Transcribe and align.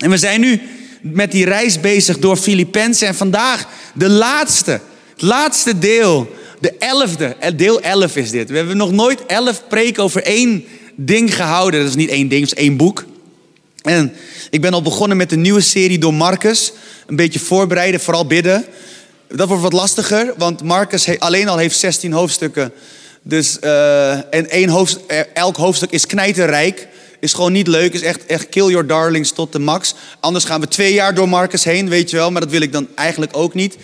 En 0.00 0.10
we 0.10 0.16
zijn 0.16 0.40
nu 0.40 0.60
met 1.02 1.32
die 1.32 1.44
reis 1.44 1.80
bezig 1.80 2.18
door 2.18 2.36
Filippenzen. 2.36 3.06
En 3.06 3.14
vandaag 3.14 3.66
de 3.94 4.08
laatste, 4.08 4.80
het 5.12 5.22
laatste 5.22 5.78
deel, 5.78 6.30
de 6.60 6.74
elfde, 6.78 7.36
eh, 7.38 7.50
deel 7.56 7.80
elf 7.80 8.16
is 8.16 8.30
dit. 8.30 8.50
We 8.50 8.56
hebben 8.56 8.76
nog 8.76 8.92
nooit 8.92 9.26
elf 9.26 9.62
preken 9.68 10.02
over 10.02 10.22
één 10.22 10.64
ding 10.94 11.34
gehouden. 11.34 11.80
Dat 11.80 11.88
is 11.88 11.94
niet 11.94 12.10
één 12.10 12.28
ding, 12.28 12.48
dat 12.48 12.58
is 12.58 12.64
één 12.64 12.76
boek. 12.76 13.04
En 13.82 14.12
ik 14.50 14.60
ben 14.60 14.72
al 14.72 14.82
begonnen 14.82 15.16
met 15.16 15.32
een 15.32 15.40
nieuwe 15.40 15.60
serie 15.60 15.98
door 15.98 16.14
Marcus. 16.14 16.72
Een 17.06 17.16
beetje 17.16 17.38
voorbereiden, 17.38 18.00
vooral 18.00 18.26
bidden. 18.26 18.64
Dat 19.28 19.48
wordt 19.48 19.62
wat 19.62 19.72
lastiger, 19.72 20.34
want 20.36 20.62
Marcus 20.62 21.18
alleen 21.18 21.48
al 21.48 21.56
heeft 21.56 21.78
16 21.78 22.12
hoofdstukken. 22.12 22.72
Dus, 23.22 23.58
uh, 23.64 24.12
en 24.34 24.50
één 24.50 24.86
eh, 25.06 25.18
elk 25.34 25.56
hoofdstuk 25.56 25.90
is 25.90 26.06
knijterrijk. 26.06 26.88
Is 27.20 27.32
gewoon 27.32 27.52
niet 27.52 27.66
leuk. 27.66 27.92
Is 27.92 28.02
echt, 28.02 28.26
echt 28.26 28.48
kill 28.48 28.66
your 28.66 28.86
darlings 28.86 29.32
tot 29.32 29.52
de 29.52 29.58
max. 29.58 29.94
Anders 30.20 30.44
gaan 30.44 30.60
we 30.60 30.68
twee 30.68 30.92
jaar 30.92 31.14
door 31.14 31.28
Marcus 31.28 31.64
heen, 31.64 31.88
weet 31.88 32.10
je 32.10 32.16
wel. 32.16 32.30
Maar 32.30 32.40
dat 32.40 32.50
wil 32.50 32.60
ik 32.60 32.72
dan 32.72 32.88
eigenlijk 32.94 33.36
ook 33.36 33.54
niet. 33.54 33.76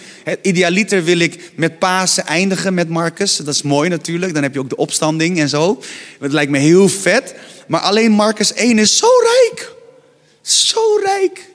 Idealiter 0.42 1.04
wil 1.04 1.18
ik 1.18 1.50
met 1.54 1.78
Pasen 1.78 2.26
eindigen 2.26 2.74
met 2.74 2.88
Marcus. 2.88 3.36
Dat 3.36 3.54
is 3.54 3.62
mooi 3.62 3.88
natuurlijk. 3.88 4.34
Dan 4.34 4.42
heb 4.42 4.54
je 4.54 4.60
ook 4.60 4.68
de 4.68 4.76
opstanding 4.76 5.40
en 5.40 5.48
zo. 5.48 5.82
Dat 6.20 6.32
lijkt 6.32 6.50
me 6.50 6.58
heel 6.58 6.88
vet. 6.88 7.34
Maar 7.66 7.80
alleen 7.80 8.10
Marcus 8.10 8.52
1 8.52 8.78
is 8.78 8.96
zo 8.96 9.08
rijk. 9.22 9.72
Zo 10.42 10.80
rijk. 11.04 11.54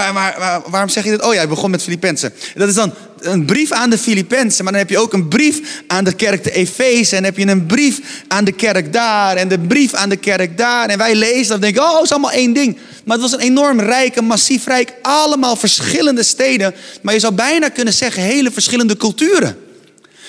Maar, 0.00 0.62
waarom 0.66 0.88
zeg 0.88 1.04
je 1.04 1.10
dit? 1.10 1.22
Oh 1.22 1.34
ja, 1.34 1.42
ik 1.42 1.48
begon 1.48 1.70
met 1.70 1.82
Filippenzen. 1.82 2.32
Dat 2.54 2.68
is 2.68 2.74
dan 2.74 2.94
een 3.20 3.44
brief 3.44 3.72
aan 3.72 3.90
de 3.90 3.98
Filippenzen. 3.98 4.64
Maar 4.64 4.72
dan 4.72 4.82
heb 4.82 4.90
je 4.90 4.98
ook 4.98 5.12
een 5.12 5.28
brief 5.28 5.82
aan 5.86 6.04
de 6.04 6.12
kerk 6.12 6.44
de 6.44 6.52
Efeze. 6.52 7.16
En 7.16 7.24
heb 7.24 7.36
je 7.36 7.46
een 7.46 7.66
brief 7.66 8.00
aan 8.28 8.44
de 8.44 8.52
kerk 8.52 8.92
daar. 8.92 9.36
En 9.36 9.48
de 9.48 9.58
brief 9.58 9.94
aan 9.94 10.08
de 10.08 10.16
kerk 10.16 10.58
daar. 10.58 10.88
En 10.88 10.98
wij 10.98 11.14
lezen 11.14 11.46
dat 11.46 11.54
en 11.54 11.60
denken, 11.60 11.82
oh, 11.82 11.94
het 11.94 12.04
is 12.04 12.10
allemaal 12.10 12.30
één 12.30 12.52
ding. 12.52 12.78
Maar 13.04 13.18
het 13.18 13.30
was 13.30 13.32
een 13.32 13.46
enorm 13.46 13.80
rijk, 13.80 14.16
een 14.16 14.24
massief 14.24 14.66
rijk. 14.66 14.92
Allemaal 15.02 15.56
verschillende 15.56 16.22
steden. 16.22 16.74
Maar 17.02 17.14
je 17.14 17.20
zou 17.20 17.34
bijna 17.34 17.68
kunnen 17.68 17.94
zeggen, 17.94 18.22
hele 18.22 18.50
verschillende 18.50 18.96
culturen. 18.96 19.56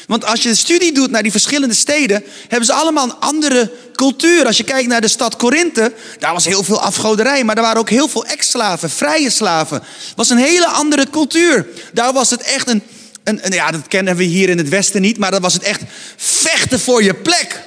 Want 0.07 0.25
als 0.25 0.43
je 0.43 0.49
een 0.49 0.57
studie 0.57 0.93
doet 0.93 1.11
naar 1.11 1.23
die 1.23 1.31
verschillende 1.31 1.73
steden, 1.73 2.23
hebben 2.47 2.65
ze 2.65 2.73
allemaal 2.73 3.03
een 3.03 3.19
andere 3.19 3.71
cultuur. 4.03 4.45
Als 4.45 4.57
je 4.57 4.63
kijkt 4.63 4.87
naar 4.87 5.01
de 5.01 5.07
stad 5.07 5.35
Korinthe, 5.35 5.93
daar 6.19 6.33
was 6.33 6.45
heel 6.45 6.63
veel 6.63 6.81
afgoderij, 6.81 7.43
maar 7.43 7.55
er 7.55 7.61
waren 7.61 7.79
ook 7.79 7.89
heel 7.89 8.07
veel 8.07 8.25
ex-slaven, 8.25 8.89
vrije 8.89 9.29
slaven. 9.29 9.77
Het 9.77 10.15
was 10.15 10.29
een 10.29 10.37
hele 10.37 10.67
andere 10.67 11.09
cultuur. 11.09 11.67
Daar 11.93 12.13
was 12.13 12.29
het 12.29 12.41
echt 12.41 12.67
een, 12.67 12.83
een, 13.23 13.45
een, 13.45 13.51
ja, 13.51 13.71
dat 13.71 13.87
kennen 13.87 14.15
we 14.15 14.23
hier 14.23 14.49
in 14.49 14.57
het 14.57 14.69
Westen 14.69 15.01
niet, 15.01 15.17
maar 15.17 15.31
dat 15.31 15.41
was 15.41 15.53
het 15.53 15.63
echt 15.63 15.81
vechten 16.17 16.79
voor 16.79 17.03
je 17.03 17.13
plek. 17.13 17.61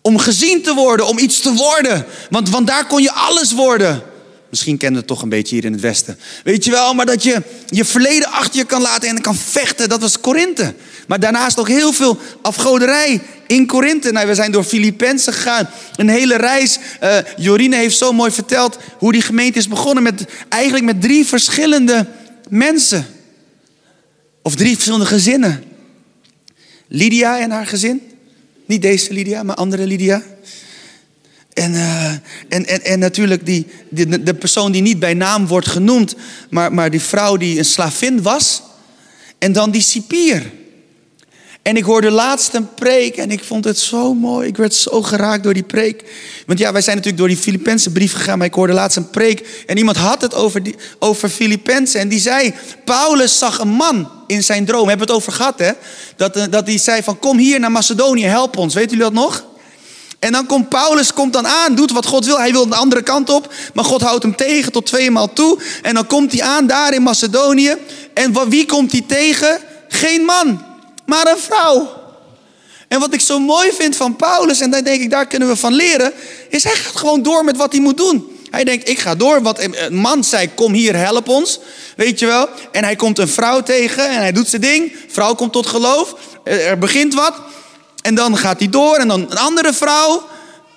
Om 0.00 0.18
gezien 0.18 0.62
te 0.62 0.74
worden, 0.74 1.06
om 1.06 1.18
iets 1.18 1.40
te 1.40 1.52
worden. 1.52 2.06
Want, 2.30 2.50
want 2.50 2.66
daar 2.66 2.86
kon 2.86 3.02
je 3.02 3.12
alles 3.12 3.52
worden. 3.52 4.02
Misschien 4.56 4.76
kennen 4.76 5.00
we 5.00 5.06
het 5.06 5.14
toch 5.16 5.22
een 5.22 5.36
beetje 5.36 5.54
hier 5.54 5.64
in 5.64 5.72
het 5.72 5.80
Westen. 5.80 6.18
Weet 6.44 6.64
je 6.64 6.70
wel, 6.70 6.94
maar 6.94 7.06
dat 7.06 7.22
je 7.22 7.42
je 7.66 7.84
verleden 7.84 8.30
achter 8.30 8.58
je 8.58 8.64
kan 8.64 8.82
laten 8.82 9.08
en 9.08 9.20
kan 9.20 9.36
vechten, 9.36 9.88
dat 9.88 10.00
was 10.00 10.20
Korinthe. 10.20 10.74
Maar 11.06 11.20
daarnaast 11.20 11.58
ook 11.58 11.68
heel 11.68 11.92
veel 11.92 12.18
afgoderij 12.42 13.20
in 13.46 13.66
Korinthe. 13.66 14.12
Nou, 14.12 14.26
we 14.26 14.34
zijn 14.34 14.52
door 14.52 14.64
Filippenzen 14.64 15.32
gegaan, 15.32 15.68
een 15.96 16.08
hele 16.08 16.36
reis. 16.36 16.78
Uh, 17.02 17.16
Jorine 17.36 17.76
heeft 17.76 17.96
zo 17.96 18.12
mooi 18.12 18.30
verteld 18.30 18.78
hoe 18.98 19.12
die 19.12 19.22
gemeente 19.22 19.58
is 19.58 19.68
begonnen 19.68 20.02
met 20.02 20.24
eigenlijk 20.48 20.84
met 20.84 21.02
drie 21.02 21.26
verschillende 21.26 22.06
mensen. 22.48 23.06
Of 24.42 24.54
drie 24.54 24.74
verschillende 24.74 25.06
gezinnen. 25.06 25.64
Lydia 26.88 27.40
en 27.40 27.50
haar 27.50 27.66
gezin. 27.66 28.02
Niet 28.66 28.82
deze 28.82 29.12
Lydia, 29.12 29.42
maar 29.42 29.56
andere 29.56 29.86
Lydia. 29.86 30.22
En, 31.56 31.72
uh, 31.72 32.10
en, 32.48 32.66
en, 32.66 32.84
en 32.84 32.98
natuurlijk 32.98 33.46
die, 33.46 33.66
die, 33.90 34.22
de 34.22 34.34
persoon 34.34 34.72
die 34.72 34.82
niet 34.82 34.98
bij 34.98 35.14
naam 35.14 35.46
wordt 35.46 35.68
genoemd, 35.68 36.14
maar, 36.50 36.72
maar 36.72 36.90
die 36.90 37.00
vrouw 37.00 37.36
die 37.36 37.58
een 37.58 37.64
slavin 37.64 38.22
was. 38.22 38.62
En 39.38 39.52
dan 39.52 39.70
die 39.70 39.82
cipier. 39.82 40.52
En 41.62 41.76
ik 41.76 41.84
hoorde 41.84 42.10
laatst 42.10 42.54
een 42.54 42.74
preek 42.74 43.16
en 43.16 43.30
ik 43.30 43.44
vond 43.44 43.64
het 43.64 43.78
zo 43.78 44.14
mooi. 44.14 44.48
Ik 44.48 44.56
werd 44.56 44.74
zo 44.74 45.02
geraakt 45.02 45.42
door 45.42 45.54
die 45.54 45.62
preek. 45.62 46.04
Want 46.46 46.58
ja, 46.58 46.72
wij 46.72 46.82
zijn 46.82 46.96
natuurlijk 46.96 47.22
door 47.22 47.32
die 47.32 47.42
Filippense 47.42 47.90
brief 47.90 48.12
gegaan, 48.12 48.38
maar 48.38 48.46
ik 48.46 48.54
hoorde 48.54 48.72
laatst 48.72 48.96
een 48.96 49.10
preek. 49.10 49.64
En 49.66 49.76
iemand 49.76 49.96
had 49.96 50.20
het 50.20 50.34
over, 50.34 50.62
die, 50.62 50.74
over 50.98 51.28
Filippenzen. 51.28 52.00
En 52.00 52.08
die 52.08 52.20
zei, 52.20 52.54
Paulus 52.84 53.38
zag 53.38 53.58
een 53.58 53.68
man 53.68 54.10
in 54.26 54.44
zijn 54.44 54.64
droom. 54.64 54.82
We 54.82 54.88
hebben 54.88 55.06
het 55.06 55.16
over 55.16 55.32
gehad, 55.32 55.58
hè? 55.58 55.70
Dat, 56.16 56.36
eh, 56.36 56.44
dat 56.50 56.66
hij 56.66 56.78
zei 56.78 57.02
van, 57.02 57.18
kom 57.18 57.38
hier 57.38 57.60
naar 57.60 57.72
Macedonië, 57.72 58.24
help 58.24 58.56
ons. 58.56 58.74
Weten 58.74 58.96
jullie 58.96 59.12
dat 59.12 59.22
nog? 59.22 59.44
En 60.18 60.32
dan 60.32 60.46
komt 60.46 60.68
Paulus 60.68 61.12
komt 61.12 61.32
dan 61.32 61.46
aan, 61.46 61.74
doet 61.74 61.92
wat 61.92 62.06
God 62.06 62.24
wil. 62.24 62.38
Hij 62.38 62.52
wil 62.52 62.68
de 62.68 62.74
andere 62.74 63.02
kant 63.02 63.30
op, 63.30 63.52
maar 63.74 63.84
God 63.84 64.00
houdt 64.00 64.22
hem 64.22 64.36
tegen 64.36 64.72
tot 64.72 64.86
tweemaal 64.86 65.32
toe. 65.32 65.58
En 65.82 65.94
dan 65.94 66.06
komt 66.06 66.32
hij 66.32 66.42
aan 66.42 66.66
daar 66.66 66.94
in 66.94 67.02
Macedonië. 67.02 67.76
En 68.14 68.48
wie 68.48 68.66
komt 68.66 68.92
hij 68.92 69.04
tegen? 69.06 69.58
Geen 69.88 70.24
man, 70.24 70.64
maar 71.06 71.26
een 71.26 71.38
vrouw. 71.38 72.04
En 72.88 73.00
wat 73.00 73.14
ik 73.14 73.20
zo 73.20 73.38
mooi 73.38 73.72
vind 73.72 73.96
van 73.96 74.16
Paulus, 74.16 74.60
en 74.60 74.70
daar 74.70 74.84
denk 74.84 75.00
ik, 75.00 75.10
daar 75.10 75.26
kunnen 75.26 75.48
we 75.48 75.56
van 75.56 75.72
leren, 75.72 76.12
is 76.48 76.64
hij 76.64 76.74
gaat 76.74 76.96
gewoon 76.96 77.22
door 77.22 77.44
met 77.44 77.56
wat 77.56 77.72
hij 77.72 77.80
moet 77.80 77.96
doen. 77.96 78.30
Hij 78.50 78.64
denkt, 78.64 78.88
ik 78.88 78.98
ga 78.98 79.14
door. 79.14 79.42
Wat 79.42 79.60
een 79.60 79.96
man 79.98 80.24
zei, 80.24 80.50
kom 80.54 80.72
hier, 80.72 80.96
help 80.96 81.28
ons. 81.28 81.58
Weet 81.96 82.18
je 82.18 82.26
wel? 82.26 82.48
En 82.72 82.84
hij 82.84 82.96
komt 82.96 83.18
een 83.18 83.28
vrouw 83.28 83.62
tegen 83.62 84.08
en 84.08 84.16
hij 84.16 84.32
doet 84.32 84.48
zijn 84.48 84.62
ding. 84.62 84.96
Vrouw 85.08 85.34
komt 85.34 85.52
tot 85.52 85.66
geloof. 85.66 86.14
Er 86.44 86.78
begint 86.78 87.14
wat. 87.14 87.34
En 88.06 88.14
dan 88.14 88.36
gaat 88.36 88.58
hij 88.58 88.68
door 88.68 88.96
en 88.96 89.08
dan 89.08 89.20
een 89.20 89.36
andere 89.36 89.72
vrouw. 89.72 90.28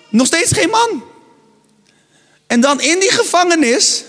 Nog 0.09 0.28
steeds 0.28 0.51
geen 0.51 0.69
man. 0.69 1.03
En 2.47 2.62
dan 2.62 2.81
in 2.81 3.00
die 3.00 3.12
gevangenis, 3.12 4.03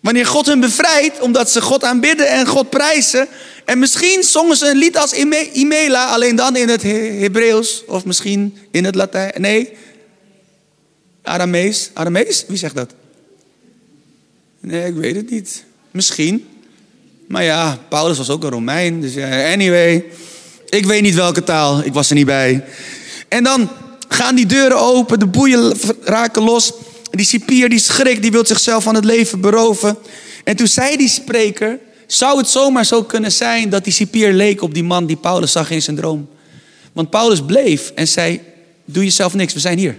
wanneer 0.00 0.26
God 0.26 0.46
hen 0.46 0.60
bevrijdt, 0.60 1.20
omdat 1.20 1.50
ze 1.50 1.60
God 1.60 1.84
aanbidden 1.84 2.28
en 2.28 2.46
God 2.46 2.70
prijzen. 2.70 3.28
En 3.64 3.78
misschien 3.78 4.22
zongen 4.22 4.56
ze 4.56 4.70
een 4.70 4.76
lied 4.76 4.96
als 4.96 5.12
Imela, 5.52 6.06
alleen 6.06 6.36
dan 6.36 6.56
in 6.56 6.68
het 6.68 6.82
Hebreeuws 6.82 7.84
of 7.86 8.04
misschien 8.04 8.58
in 8.70 8.84
het 8.84 8.94
Latijn. 8.94 9.32
Nee, 9.36 9.72
Aramees. 11.22 11.90
Aramees? 11.94 12.44
Wie 12.48 12.58
zegt 12.58 12.74
dat? 12.74 12.94
Nee, 14.60 14.86
ik 14.86 14.94
weet 14.94 15.16
het 15.16 15.30
niet. 15.30 15.64
Misschien. 15.90 16.48
Maar 17.28 17.44
ja, 17.44 17.78
Paulus 17.88 18.18
was 18.18 18.30
ook 18.30 18.44
een 18.44 18.50
Romein. 18.50 19.00
Dus 19.00 19.16
anyway. 19.52 20.04
Ik 20.70 20.86
weet 20.86 21.02
niet 21.02 21.14
welke 21.14 21.44
taal, 21.44 21.84
ik 21.84 21.92
was 21.92 22.08
er 22.08 22.14
niet 22.14 22.26
bij. 22.26 22.64
En 23.28 23.44
dan 23.44 23.68
gaan 24.08 24.34
die 24.34 24.46
deuren 24.46 24.78
open, 24.78 25.18
de 25.18 25.26
boeien 25.26 25.74
raken 26.04 26.42
los. 26.42 26.72
Die 27.10 27.26
cipier 27.26 27.68
die 27.68 27.78
schrikt, 27.78 28.22
die 28.22 28.30
wil 28.30 28.46
zichzelf 28.46 28.84
van 28.84 28.94
het 28.94 29.04
leven 29.04 29.40
beroven. 29.40 29.96
En 30.44 30.56
toen 30.56 30.66
zei 30.66 30.96
die 30.96 31.08
spreker, 31.08 31.78
zou 32.06 32.38
het 32.38 32.48
zomaar 32.48 32.84
zo 32.84 33.02
kunnen 33.02 33.32
zijn 33.32 33.68
dat 33.68 33.84
die 33.84 33.92
cipier 33.92 34.32
leek 34.32 34.62
op 34.62 34.74
die 34.74 34.84
man 34.84 35.06
die 35.06 35.16
Paulus 35.16 35.52
zag 35.52 35.70
in 35.70 35.82
zijn 35.82 35.96
droom? 35.96 36.28
Want 36.92 37.10
Paulus 37.10 37.42
bleef 37.42 37.92
en 37.94 38.08
zei, 38.08 38.40
doe 38.84 39.04
jezelf 39.04 39.34
niks, 39.34 39.52
we 39.52 39.60
zijn 39.60 39.78
hier. 39.78 39.98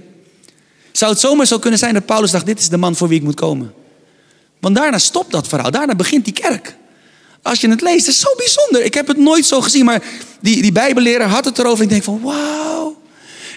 Zou 0.91 1.11
het 1.11 1.19
zomaar 1.19 1.45
zo 1.45 1.59
kunnen 1.59 1.79
zijn 1.79 1.93
dat 1.93 2.05
Paulus 2.05 2.31
dacht, 2.31 2.45
dit 2.45 2.59
is 2.59 2.69
de 2.69 2.77
man 2.77 2.95
voor 2.95 3.07
wie 3.07 3.17
ik 3.17 3.23
moet 3.23 3.35
komen? 3.35 3.73
Want 4.59 4.75
daarna 4.75 4.97
stopt 4.97 5.31
dat 5.31 5.47
verhaal, 5.47 5.71
daarna 5.71 5.95
begint 5.95 6.25
die 6.25 6.33
kerk. 6.33 6.75
Als 7.49 7.61
je 7.61 7.69
het 7.69 7.81
leest, 7.81 8.07
is 8.07 8.19
zo 8.19 8.35
bijzonder. 8.37 8.83
Ik 8.83 8.93
heb 8.93 9.07
het 9.07 9.17
nooit 9.17 9.45
zo 9.45 9.61
gezien, 9.61 9.85
maar 9.85 10.03
die, 10.41 10.61
die 10.61 10.71
bijbelleraar 10.71 11.29
had 11.29 11.45
het 11.45 11.59
erover. 11.59 11.83
Ik 11.83 11.89
denk 11.89 12.03
van, 12.03 12.21
wauw. 12.21 12.97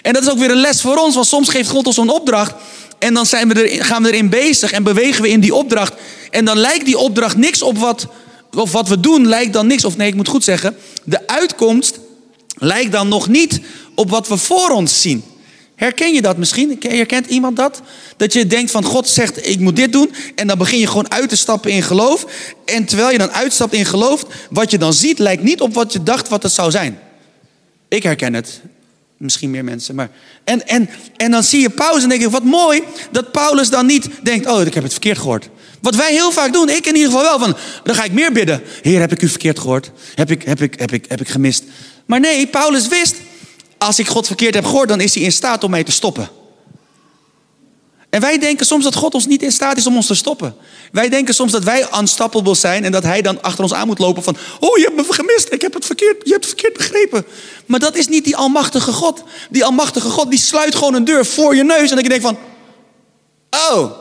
En 0.01 0.13
dat 0.13 0.23
is 0.23 0.29
ook 0.29 0.37
weer 0.37 0.51
een 0.51 0.57
les 0.57 0.81
voor 0.81 0.95
ons, 0.95 1.15
want 1.15 1.27
soms 1.27 1.49
geeft 1.49 1.69
God 1.69 1.87
ons 1.87 1.97
een 1.97 2.09
opdracht. 2.09 2.53
En 2.99 3.13
dan 3.13 3.25
zijn 3.25 3.47
we 3.47 3.63
er, 3.63 3.85
gaan 3.85 4.03
we 4.03 4.11
erin 4.11 4.29
bezig 4.29 4.71
en 4.71 4.83
bewegen 4.83 5.21
we 5.21 5.29
in 5.29 5.39
die 5.39 5.55
opdracht. 5.55 5.93
En 6.29 6.45
dan 6.45 6.57
lijkt 6.57 6.85
die 6.85 6.97
opdracht 6.97 7.37
niks 7.37 7.61
op 7.61 7.77
wat, 7.77 8.07
of 8.53 8.71
wat 8.71 8.87
we 8.87 8.99
doen, 8.99 9.27
lijkt 9.27 9.53
dan 9.53 9.67
niks. 9.67 9.85
Of 9.85 9.97
nee, 9.97 10.07
ik 10.07 10.15
moet 10.15 10.27
goed 10.27 10.43
zeggen, 10.43 10.75
de 11.03 11.27
uitkomst 11.27 11.99
lijkt 12.55 12.91
dan 12.91 13.07
nog 13.07 13.27
niet 13.27 13.59
op 13.95 14.09
wat 14.09 14.27
we 14.27 14.37
voor 14.37 14.69
ons 14.69 15.01
zien. 15.01 15.23
Herken 15.75 16.13
je 16.13 16.21
dat 16.21 16.37
misschien? 16.37 16.77
Herkent 16.79 17.27
iemand 17.27 17.55
dat? 17.55 17.81
Dat 18.17 18.33
je 18.33 18.47
denkt 18.47 18.71
van 18.71 18.83
God 18.83 19.07
zegt 19.07 19.47
ik 19.47 19.59
moet 19.59 19.75
dit 19.75 19.91
doen. 19.91 20.13
En 20.35 20.47
dan 20.47 20.57
begin 20.57 20.79
je 20.79 20.87
gewoon 20.87 21.11
uit 21.11 21.29
te 21.29 21.35
stappen 21.35 21.71
in 21.71 21.83
geloof. 21.83 22.25
En 22.65 22.85
terwijl 22.85 23.11
je 23.11 23.17
dan 23.17 23.31
uitstapt 23.31 23.73
in 23.73 23.85
geloof, 23.85 24.25
wat 24.49 24.71
je 24.71 24.77
dan 24.77 24.93
ziet 24.93 25.19
lijkt 25.19 25.43
niet 25.43 25.61
op 25.61 25.73
wat 25.73 25.93
je 25.93 26.03
dacht 26.03 26.29
wat 26.29 26.43
het 26.43 26.51
zou 26.51 26.71
zijn. 26.71 26.99
Ik 27.87 28.03
herken 28.03 28.33
het. 28.33 28.61
Misschien 29.17 29.51
meer 29.51 29.63
mensen. 29.63 29.95
Maar... 29.95 30.09
En, 30.43 30.67
en, 30.67 30.89
en 31.15 31.31
dan 31.31 31.43
zie 31.43 31.61
je 31.61 31.69
pauze 31.69 32.03
en 32.03 32.09
denk 32.09 32.21
je, 32.21 32.29
wat 32.29 32.43
mooi 32.43 32.83
dat 33.11 33.31
Paulus 33.31 33.69
dan 33.69 33.85
niet 33.85 34.07
denkt, 34.21 34.47
oh 34.47 34.61
ik 34.61 34.73
heb 34.73 34.83
het 34.83 34.91
verkeerd 34.91 35.17
gehoord. 35.17 35.49
Wat 35.81 35.95
wij 35.95 36.11
heel 36.11 36.31
vaak 36.31 36.53
doen, 36.53 36.69
ik 36.69 36.85
in 36.85 36.95
ieder 36.95 37.11
geval 37.11 37.23
wel, 37.23 37.39
van, 37.39 37.57
dan 37.83 37.95
ga 37.95 38.03
ik 38.03 38.11
meer 38.11 38.31
bidden. 38.31 38.61
Heer, 38.81 38.99
heb 38.99 39.11
ik 39.11 39.21
u 39.21 39.27
verkeerd 39.27 39.59
gehoord? 39.59 39.91
Heb 40.15 40.31
ik, 40.31 40.43
heb 40.43 40.61
ik, 40.61 40.79
heb 40.79 40.91
ik, 40.91 41.05
heb 41.07 41.21
ik 41.21 41.27
gemist? 41.27 41.63
Maar 42.05 42.19
nee, 42.19 42.47
Paulus 42.47 42.87
wist, 42.87 43.15
als 43.85 43.99
ik 43.99 44.07
God 44.07 44.27
verkeerd 44.27 44.53
heb 44.53 44.65
gehoord, 44.65 44.89
dan 44.89 45.01
is 45.01 45.15
hij 45.15 45.23
in 45.23 45.31
staat 45.31 45.63
om 45.63 45.71
mij 45.71 45.83
te 45.83 45.91
stoppen. 45.91 46.29
En 48.09 48.21
wij 48.21 48.37
denken 48.37 48.65
soms 48.65 48.83
dat 48.83 48.95
God 48.95 49.13
ons 49.13 49.25
niet 49.25 49.41
in 49.41 49.51
staat 49.51 49.77
is 49.77 49.87
om 49.87 49.95
ons 49.95 50.07
te 50.07 50.15
stoppen. 50.15 50.55
Wij 50.91 51.09
denken 51.09 51.33
soms 51.33 51.51
dat 51.51 51.63
wij 51.63 51.87
unstoppable 51.99 52.55
zijn 52.55 52.83
en 52.83 52.91
dat 52.91 53.03
hij 53.03 53.21
dan 53.21 53.41
achter 53.41 53.63
ons 53.63 53.73
aan 53.73 53.87
moet 53.87 53.99
lopen 53.99 54.23
van, 54.23 54.37
oh 54.59 54.77
je 54.77 54.83
hebt 54.83 54.95
me 54.95 55.13
gemist, 55.13 55.53
ik 55.53 55.61
heb 55.61 55.73
het 55.73 55.85
verkeerd, 55.85 56.15
je 56.23 56.31
hebt 56.31 56.45
het 56.45 56.53
verkeerd 56.59 56.77
begrepen. 56.77 57.25
Maar 57.65 57.79
dat 57.79 57.95
is 57.95 58.07
niet 58.07 58.23
die 58.23 58.35
almachtige 58.35 58.91
God. 58.91 59.23
Die 59.49 59.65
almachtige 59.65 60.09
God 60.09 60.29
die 60.29 60.39
sluit 60.39 60.75
gewoon 60.75 60.93
een 60.93 61.03
deur 61.03 61.25
voor 61.25 61.55
je 61.55 61.63
neus 61.63 61.89
en 61.89 61.95
denk 61.95 62.11
je 62.11 62.21
van, 62.21 62.37
oh, 63.71 63.91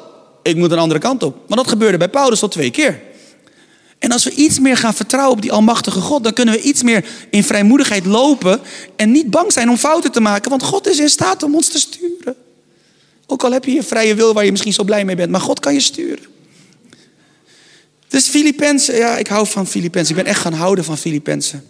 ik 0.42 0.56
moet 0.56 0.70
een 0.70 0.78
andere 0.78 1.00
kant 1.00 1.22
op. 1.22 1.36
Maar 1.48 1.56
dat 1.56 1.68
gebeurde 1.68 1.98
bij 1.98 2.08
Paulus 2.08 2.38
tot 2.38 2.52
twee 2.52 2.70
keer. 2.70 3.00
En 4.02 4.12
als 4.12 4.24
we 4.24 4.34
iets 4.34 4.58
meer 4.58 4.76
gaan 4.76 4.94
vertrouwen 4.94 5.36
op 5.36 5.42
die 5.42 5.52
almachtige 5.52 6.00
God, 6.00 6.24
dan 6.24 6.32
kunnen 6.32 6.54
we 6.54 6.60
iets 6.60 6.82
meer 6.82 7.04
in 7.30 7.44
vrijmoedigheid 7.44 8.06
lopen 8.06 8.60
en 8.96 9.10
niet 9.10 9.30
bang 9.30 9.52
zijn 9.52 9.70
om 9.70 9.76
fouten 9.76 10.12
te 10.12 10.20
maken, 10.20 10.50
want 10.50 10.62
God 10.62 10.86
is 10.86 10.98
in 10.98 11.08
staat 11.08 11.42
om 11.42 11.54
ons 11.54 11.68
te 11.68 11.78
sturen. 11.78 12.36
Ook 13.26 13.44
al 13.44 13.52
heb 13.52 13.64
je 13.64 13.72
je 13.72 13.82
vrije 13.82 14.14
wil 14.14 14.34
waar 14.34 14.44
je 14.44 14.50
misschien 14.50 14.72
zo 14.72 14.84
blij 14.84 15.04
mee 15.04 15.16
bent, 15.16 15.30
maar 15.30 15.40
God 15.40 15.60
kan 15.60 15.74
je 15.74 15.80
sturen. 15.80 16.24
Dus 18.08 18.28
Filippenzen, 18.28 18.96
ja, 18.96 19.16
ik 19.16 19.26
hou 19.26 19.46
van 19.46 19.66
Filippenzen. 19.66 20.16
Ik 20.16 20.22
ben 20.22 20.32
echt 20.32 20.40
gaan 20.40 20.52
houden 20.52 20.84
van 20.84 20.98
Filippenzen. 20.98 21.68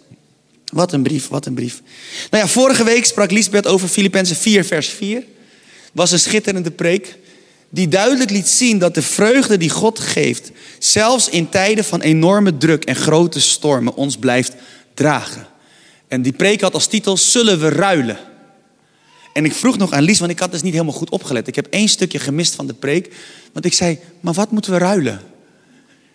Wat 0.65 0.93
een 0.93 1.03
brief, 1.03 1.27
wat 1.27 1.45
een 1.45 1.53
brief. 1.53 1.81
Nou 2.29 2.43
ja, 2.43 2.49
vorige 2.49 2.83
week 2.83 3.05
sprak 3.05 3.31
Lisbeth 3.31 3.67
over 3.67 3.87
Filippenzen 3.87 4.35
4, 4.35 4.65
vers 4.65 4.87
4. 4.87 5.23
Was 5.91 6.11
een 6.11 6.19
schitterende 6.19 6.71
preek. 6.71 7.15
Die 7.73 7.87
duidelijk 7.87 8.29
liet 8.29 8.47
zien 8.47 8.79
dat 8.79 8.93
de 8.93 9.01
vreugde 9.01 9.57
die 9.57 9.69
God 9.69 9.99
geeft, 9.99 10.51
zelfs 10.79 11.29
in 11.29 11.49
tijden 11.49 11.83
van 11.83 12.01
enorme 12.01 12.57
druk 12.57 12.83
en 12.83 12.95
grote 12.95 13.41
stormen, 13.41 13.95
ons 13.95 14.17
blijft 14.17 14.53
dragen. 14.93 15.47
En 16.07 16.21
die 16.21 16.33
preek 16.33 16.61
had 16.61 16.73
als 16.73 16.87
titel: 16.87 17.17
Zullen 17.17 17.59
we 17.59 17.69
ruilen? 17.69 18.17
En 19.33 19.45
ik 19.45 19.53
vroeg 19.53 19.77
nog 19.77 19.91
aan 19.91 20.03
Lies, 20.03 20.19
want 20.19 20.31
ik 20.31 20.39
had 20.39 20.51
dus 20.51 20.61
niet 20.61 20.73
helemaal 20.73 20.93
goed 20.93 21.09
opgelet. 21.09 21.47
Ik 21.47 21.55
heb 21.55 21.67
één 21.69 21.87
stukje 21.87 22.19
gemist 22.19 22.55
van 22.55 22.67
de 22.67 22.73
preek. 22.73 23.15
Want 23.53 23.65
ik 23.65 23.73
zei: 23.73 23.99
Maar 24.19 24.33
wat 24.33 24.51
moeten 24.51 24.71
we 24.71 24.77
ruilen? 24.77 25.21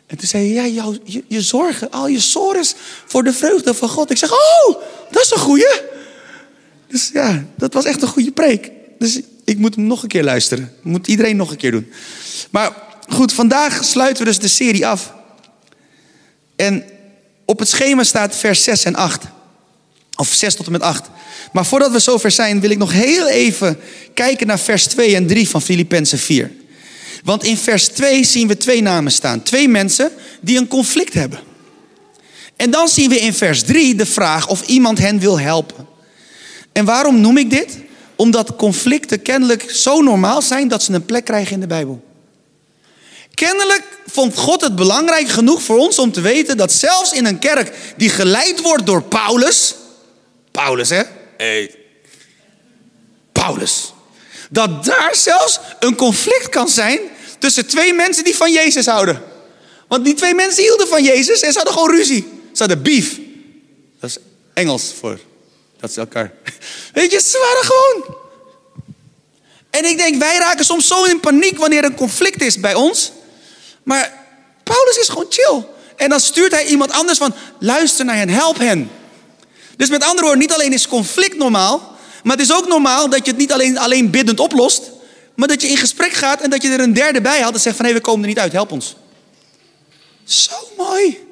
En 0.07 0.17
toen 0.17 0.29
zei 0.29 0.45
hij, 0.45 0.55
ja, 0.55 0.75
jouw, 0.75 0.95
je, 1.05 1.25
je 1.29 1.43
zorgen, 1.43 1.91
al 1.91 2.09
je 2.09 2.21
sores 2.21 2.75
voor 3.07 3.23
de 3.25 3.33
vreugde 3.33 3.75
van 3.75 3.89
God. 3.89 4.11
Ik 4.11 4.17
zeg, 4.17 4.33
oh, 4.33 4.77
dat 5.11 5.23
is 5.23 5.31
een 5.31 5.39
goeie. 5.39 5.81
Dus 6.87 7.11
ja, 7.13 7.45
dat 7.57 7.73
was 7.73 7.85
echt 7.85 8.03
een 8.03 8.09
goede 8.09 8.33
preek. 8.33 8.71
Dus 8.99 9.21
ik 9.49 9.59
moet 9.59 9.75
hem 9.75 9.87
nog 9.87 10.03
een 10.03 10.09
keer 10.09 10.25
luisteren. 10.25 10.73
Moet 10.83 11.06
iedereen 11.06 11.37
nog 11.37 11.50
een 11.50 11.56
keer 11.56 11.71
doen. 11.71 11.93
Maar 12.50 12.73
goed, 13.09 13.33
vandaag 13.33 13.85
sluiten 13.85 14.25
we 14.25 14.31
dus 14.31 14.39
de 14.39 14.49
serie 14.49 14.87
af. 14.87 15.12
En 16.56 16.85
op 17.45 17.59
het 17.59 17.69
schema 17.69 18.03
staat 18.03 18.37
vers 18.37 18.62
6 18.62 18.85
en 18.85 18.95
8. 18.95 19.25
Of 20.17 20.33
6 20.33 20.55
tot 20.55 20.67
en 20.67 20.73
met 20.73 20.83
8. 20.83 21.09
Maar 21.53 21.67
voordat 21.67 21.93
we 21.93 21.99
zover 21.99 22.31
zijn, 22.31 22.61
wil 22.61 22.71
ik 22.71 22.79
nog 22.79 22.93
heel 22.93 23.29
even 23.29 23.79
kijken 24.15 24.47
naar 24.47 24.59
vers 24.59 24.87
2 24.87 25.15
en 25.15 25.27
3 25.27 25.49
van 25.49 25.62
Filippenzen 25.62 26.19
4. 26.19 26.53
Want 27.25 27.45
in 27.45 27.56
vers 27.56 27.89
2 27.89 28.25
zien 28.25 28.49
we 28.49 28.56
twee 28.56 28.83
namen 28.83 29.12
staan. 29.12 29.43
Twee 29.43 29.69
mensen 29.69 30.11
die 30.41 30.59
een 30.59 30.69
conflict 30.69 31.15
hebben. 31.15 31.39
En 32.56 32.71
dan 32.71 32.89
zien 32.89 33.11
we 33.11 33.21
in 33.21 33.35
vers 33.35 33.62
3 33.62 33.95
de 33.95 34.06
vraag 34.06 34.49
of 34.49 34.67
iemand 34.67 34.99
hen 34.99 35.19
wil 35.19 35.41
helpen. 35.41 35.87
En 36.73 36.85
waarom 36.85 37.21
noem 37.21 37.37
ik 37.37 37.50
dit? 37.50 37.87
Omdat 38.19 38.56
conflicten 38.56 39.23
kennelijk 39.23 39.70
zo 39.70 40.00
normaal 40.00 40.43
zijn 40.43 40.69
dat 40.69 40.82
ze 40.82 40.93
een 40.93 41.05
plek 41.05 41.25
krijgen 41.25 41.53
in 41.53 41.61
de 41.61 41.67
Bijbel. 41.67 42.05
Kennelijk 43.35 43.82
vond 44.06 44.37
God 44.37 44.61
het 44.61 44.76
belangrijk 44.76 45.29
genoeg 45.29 45.62
voor 45.62 45.79
ons 45.79 45.99
om 45.99 46.12
te 46.12 46.20
weten 46.20 46.56
dat 46.56 46.73
zelfs 46.73 47.12
in 47.12 47.26
een 47.26 47.38
kerk 47.38 47.75
die 47.97 48.09
geleid 48.09 48.61
wordt 48.61 48.87
door 48.87 49.03
Paulus. 49.03 49.75
Paulus, 50.50 50.88
hè? 50.88 51.03
Hey. 51.37 51.75
Paulus. 53.32 53.93
Dat 54.50 54.85
daar 54.85 55.14
zelfs 55.17 55.61
een 55.81 55.94
conflict 55.94 56.49
kan 56.49 56.69
zijn 56.69 56.99
tussen 57.38 57.67
twee 57.67 57.93
mensen 57.93 58.25
die 58.25 58.37
van 58.37 58.53
Jezus 58.53 58.87
houden. 58.87 59.23
Want 59.88 60.05
die 60.05 60.14
twee 60.14 60.35
mensen 60.35 60.62
hielden 60.62 60.88
van 60.88 61.03
Jezus 61.03 61.41
en 61.41 61.53
ze 61.53 61.56
hadden 61.59 61.75
gewoon 61.75 61.97
ruzie. 61.97 62.29
Ze 62.53 62.59
hadden 62.59 62.82
beef. 62.82 63.19
Dat 64.00 64.11
is 64.11 64.19
Engels 64.55 64.94
voor 65.00 65.19
dat 65.81 65.93
ze 65.93 66.01
elkaar. 66.01 66.33
Weet 66.93 67.11
je, 67.11 67.21
ze 67.21 67.39
waren 67.39 67.65
gewoon. 67.65 68.17
En 69.71 69.85
ik 69.85 69.97
denk, 69.97 70.17
wij 70.17 70.39
raken 70.39 70.65
soms 70.65 70.87
zo 70.87 71.05
in 71.05 71.21
paniek 71.21 71.59
wanneer 71.59 71.79
er 71.79 71.91
een 71.91 71.95
conflict 71.95 72.43
is 72.43 72.61
bij 72.61 72.75
ons. 72.75 73.13
Maar 73.83 74.13
Paulus 74.63 74.97
is 74.97 75.09
gewoon 75.09 75.27
chill. 75.29 75.65
En 75.97 76.09
dan 76.09 76.21
stuurt 76.21 76.53
hij 76.53 76.67
iemand 76.67 76.93
anders 76.93 77.19
van, 77.19 77.35
luister 77.59 78.05
naar 78.05 78.17
hen, 78.17 78.29
help 78.29 78.59
hen. 78.59 78.91
Dus 79.77 79.89
met 79.89 80.05
andere 80.05 80.23
woorden, 80.23 80.39
niet 80.39 80.53
alleen 80.53 80.73
is 80.73 80.89
conflict 80.89 81.37
normaal, 81.37 81.97
maar 82.23 82.37
het 82.37 82.45
is 82.45 82.53
ook 82.53 82.69
normaal 82.69 83.11
dat 83.11 83.25
je 83.25 83.31
het 83.31 83.41
niet 83.41 83.53
alleen, 83.53 83.79
alleen 83.79 84.11
biddend 84.11 84.41
oplost, 84.41 84.83
maar 85.35 85.49
dat 85.49 85.63
je 85.63 85.69
in 85.69 85.77
gesprek 85.77 86.13
gaat 86.13 86.41
en 86.41 86.51
dat 86.51 86.63
je 86.63 86.69
er 86.69 86.81
een 86.81 86.93
derde 86.93 87.21
bij 87.21 87.41
had 87.41 87.55
en 87.55 87.61
zegt 87.61 87.77
van 87.77 87.85
hé, 87.85 87.93
we 87.93 88.01
komen 88.01 88.23
er 88.23 88.29
niet 88.29 88.39
uit, 88.39 88.53
help 88.53 88.73
ons. 88.73 88.97
Zo 90.25 90.57
mooi. 90.77 91.28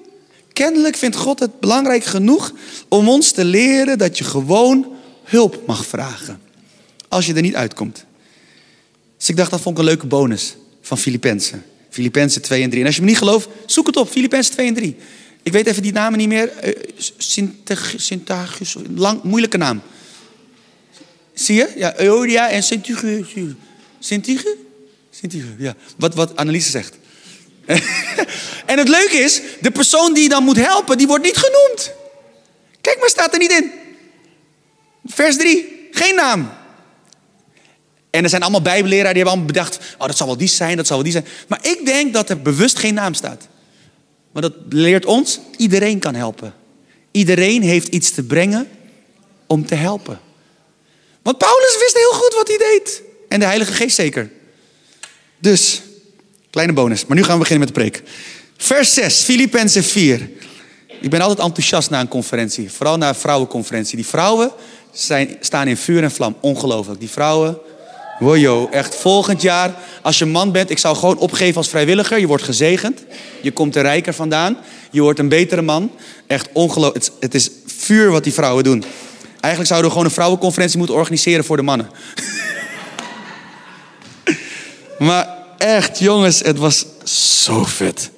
Kennelijk 0.56 0.96
vindt 0.96 1.16
God 1.16 1.38
het 1.38 1.60
belangrijk 1.60 2.04
genoeg 2.04 2.52
om 2.88 3.08
ons 3.08 3.32
te 3.32 3.44
leren 3.44 3.98
dat 3.98 4.18
je 4.18 4.24
gewoon 4.24 4.86
hulp 5.24 5.62
mag 5.66 5.86
vragen. 5.86 6.40
Als 7.08 7.26
je 7.26 7.34
er 7.34 7.42
niet 7.42 7.54
uitkomt. 7.54 8.04
Dus 9.18 9.28
ik 9.28 9.36
dacht, 9.36 9.50
dat 9.50 9.60
vond 9.60 9.74
ik 9.74 9.82
een 9.82 9.88
leuke 9.88 10.06
bonus 10.06 10.56
van 10.80 10.98
Filippenzen. 10.98 11.64
Filippenzen 11.90 12.42
2 12.42 12.62
en 12.62 12.70
3. 12.70 12.80
En 12.80 12.86
als 12.86 12.96
je 12.96 13.02
me 13.02 13.08
niet 13.08 13.18
gelooft, 13.18 13.48
zoek 13.66 13.86
het 13.86 13.96
op. 13.96 14.10
Filippenzen 14.10 14.52
2 14.52 14.66
en 14.66 14.74
3. 14.74 14.96
Ik 15.42 15.52
weet 15.52 15.66
even 15.66 15.82
die 15.82 15.92
namen 15.92 16.18
niet 16.18 16.28
meer. 16.28 16.52
Uh, 16.64 17.48
lang, 18.94 19.22
moeilijke 19.22 19.56
naam. 19.56 19.82
Zie 21.34 21.54
je? 21.54 21.72
Ja, 21.76 22.00
Euodia 22.00 22.50
en 22.50 22.62
Sintige. 22.62 23.24
Sintige? 23.98 24.56
Sintige, 25.10 25.48
ja. 25.58 25.74
Wat, 25.96 26.14
wat 26.14 26.32
zegt. 26.58 26.98
en 28.66 28.78
het 28.78 28.88
leuke 28.88 29.16
is, 29.16 29.40
de 29.60 29.70
persoon 29.70 30.14
die 30.14 30.28
dan 30.28 30.42
moet 30.44 30.56
helpen, 30.56 30.98
die 30.98 31.06
wordt 31.06 31.24
niet 31.24 31.36
genoemd. 31.36 31.92
Kijk 32.80 32.98
maar, 33.00 33.08
staat 33.08 33.32
er 33.32 33.38
niet 33.38 33.52
in. 33.52 33.72
Vers 35.04 35.36
3, 35.36 35.88
geen 35.90 36.14
naam. 36.14 36.52
En 38.10 38.22
er 38.22 38.28
zijn 38.28 38.42
allemaal 38.42 38.62
bijbelleraren 38.62 39.14
die 39.14 39.22
hebben 39.22 39.32
allemaal 39.32 39.52
bedacht, 39.54 39.78
oh 39.98 40.06
dat 40.06 40.16
zal 40.16 40.26
wel 40.26 40.36
die 40.36 40.48
zijn, 40.48 40.76
dat 40.76 40.86
zal 40.86 40.96
wel 40.96 41.04
die 41.04 41.12
zijn. 41.12 41.26
Maar 41.48 41.66
ik 41.66 41.84
denk 41.84 42.12
dat 42.12 42.30
er 42.30 42.42
bewust 42.42 42.78
geen 42.78 42.94
naam 42.94 43.14
staat. 43.14 43.48
Maar 44.32 44.42
dat 44.42 44.54
leert 44.68 45.04
ons, 45.04 45.40
iedereen 45.56 45.98
kan 45.98 46.14
helpen. 46.14 46.54
Iedereen 47.10 47.62
heeft 47.62 47.88
iets 47.88 48.10
te 48.10 48.22
brengen 48.22 48.68
om 49.46 49.66
te 49.66 49.74
helpen. 49.74 50.20
Want 51.22 51.38
Paulus 51.38 51.76
wist 51.78 51.96
heel 51.96 52.12
goed 52.12 52.34
wat 52.34 52.48
hij 52.48 52.58
deed. 52.58 53.02
En 53.28 53.40
de 53.40 53.46
Heilige 53.46 53.72
Geest 53.72 53.96
zeker. 53.96 54.30
Dus, 55.38 55.82
kleine 56.56 56.74
bonus. 56.74 57.06
Maar 57.06 57.16
nu 57.16 57.22
gaan 57.22 57.32
we 57.32 57.38
beginnen 57.38 57.66
met 57.66 57.74
de 57.74 57.80
preek. 57.80 58.02
Vers 58.56 58.94
6, 58.94 59.22
Filippenzen 59.22 59.84
4. 59.84 60.30
Ik 61.00 61.10
ben 61.10 61.20
altijd 61.20 61.46
enthousiast 61.46 61.90
na 61.90 62.00
een 62.00 62.08
conferentie. 62.08 62.72
Vooral 62.72 62.98
na 62.98 63.08
een 63.08 63.14
vrouwenconferentie. 63.14 63.96
Die 63.96 64.06
vrouwen 64.06 64.50
zijn, 64.92 65.36
staan 65.40 65.68
in 65.68 65.76
vuur 65.76 66.02
en 66.02 66.10
vlam. 66.10 66.36
Ongelooflijk. 66.40 67.00
Die 67.00 67.10
vrouwen, 67.10 67.58
Wojo, 68.18 68.68
echt 68.70 68.94
volgend 68.94 69.42
jaar, 69.42 69.74
als 70.02 70.18
je 70.18 70.24
man 70.24 70.52
bent, 70.52 70.70
ik 70.70 70.78
zou 70.78 70.96
gewoon 70.96 71.18
opgeven 71.18 71.56
als 71.56 71.68
vrijwilliger. 71.68 72.18
Je 72.18 72.26
wordt 72.26 72.42
gezegend. 72.42 73.04
Je 73.42 73.50
komt 73.50 73.76
er 73.76 73.82
rijker 73.82 74.14
vandaan. 74.14 74.56
Je 74.90 75.00
wordt 75.00 75.18
een 75.18 75.28
betere 75.28 75.62
man. 75.62 75.90
Echt 76.26 76.48
ongelooflijk. 76.52 77.04
Het, 77.04 77.12
het, 77.20 77.34
is 77.34 77.50
vuur 77.66 78.10
wat 78.10 78.24
die 78.24 78.32
vrouwen 78.32 78.64
doen. 78.64 78.84
Eigenlijk 79.40 79.66
zouden 79.66 79.90
we 79.90 79.96
gewoon 79.96 80.04
een 80.04 80.14
vrouwenconferentie 80.14 80.78
moeten 80.78 80.96
organiseren 80.96 81.44
voor 81.44 81.56
de 81.56 81.62
mannen. 81.62 81.90
maar 84.98 85.44
echt, 85.58 85.98
jongens, 85.98 86.40
het 86.40 86.58
was 86.58 86.84
zo 87.44 87.64
vet. 87.64 88.10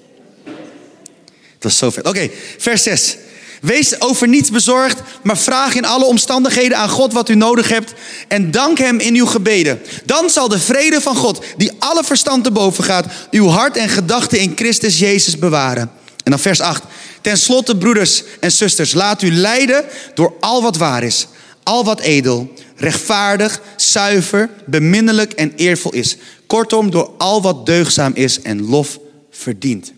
Het 1.54 1.62
was 1.62 1.78
zo 1.78 1.90
vet. 1.90 2.07
Oké, 2.07 2.30
vers 2.59 2.83
6. 2.83 3.16
Wees 3.61 4.00
over 4.00 4.28
niets 4.28 4.50
bezorgd, 4.50 5.00
maar 5.23 5.38
vraag 5.38 5.75
in 5.75 5.85
alle 5.85 6.04
omstandigheden 6.04 6.78
aan 6.78 6.88
God 6.88 7.12
wat 7.12 7.28
u 7.28 7.35
nodig 7.35 7.68
hebt 7.68 7.92
en 8.28 8.50
dank 8.50 8.78
Hem 8.78 8.99
in 8.99 9.14
uw 9.14 9.26
gebeden. 9.26 9.80
Dan 10.04 10.30
zal 10.30 10.49
de 10.49 10.59
vrede 10.59 11.00
van 11.00 11.16
God, 11.16 11.45
die 11.57 11.73
alle 11.78 12.04
verstand 12.04 12.45
te 12.45 12.50
boven 12.50 12.85
gaat, 12.85 13.07
uw 13.30 13.47
hart 13.47 13.76
en 13.76 13.88
gedachten 13.88 14.38
in 14.38 14.52
Christus 14.57 14.99
Jezus 14.99 15.38
bewaren. 15.38 15.90
En 16.25 16.30
dan 16.30 16.38
vers 16.38 16.61
8. 16.61 16.83
Ten 17.21 17.38
slotte, 17.38 17.76
broeders 17.76 18.23
en 18.40 18.52
zusters, 18.52 18.92
laat 18.92 19.23
u 19.23 19.33
leiden 19.33 19.85
door 20.14 20.35
al 20.40 20.62
wat 20.62 20.76
waar 20.76 21.02
is, 21.02 21.26
al 21.62 21.85
wat 21.85 22.00
edel, 22.00 22.52
rechtvaardig, 22.78 23.61
zuiver, 23.76 24.50
beminnelijk 24.66 25.32
en 25.32 25.52
eervol 25.56 25.92
is. 25.92 26.16
Kortom, 26.47 26.90
door 26.90 27.11
al 27.18 27.42
wat 27.42 27.66
deugzaam 27.66 28.12
is 28.14 28.40
en 28.40 28.62
lof 28.62 28.99
verdient. 29.30 29.92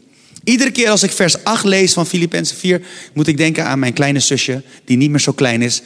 Iedere 0.45 0.71
keer 0.71 0.91
als 0.91 1.03
ik 1.03 1.11
vers 1.11 1.45
8 1.45 1.65
lees 1.65 1.93
van 1.93 2.07
Filippenzen 2.07 2.57
4, 2.57 2.83
moet 3.13 3.27
ik 3.27 3.37
denken 3.37 3.65
aan 3.65 3.79
mijn 3.79 3.93
kleine 3.93 4.21
zusje, 4.21 4.63
die 4.85 4.97
niet 4.97 5.11
meer 5.11 5.21
zo 5.21 5.33
klein 5.33 5.63
is, 5.63 5.83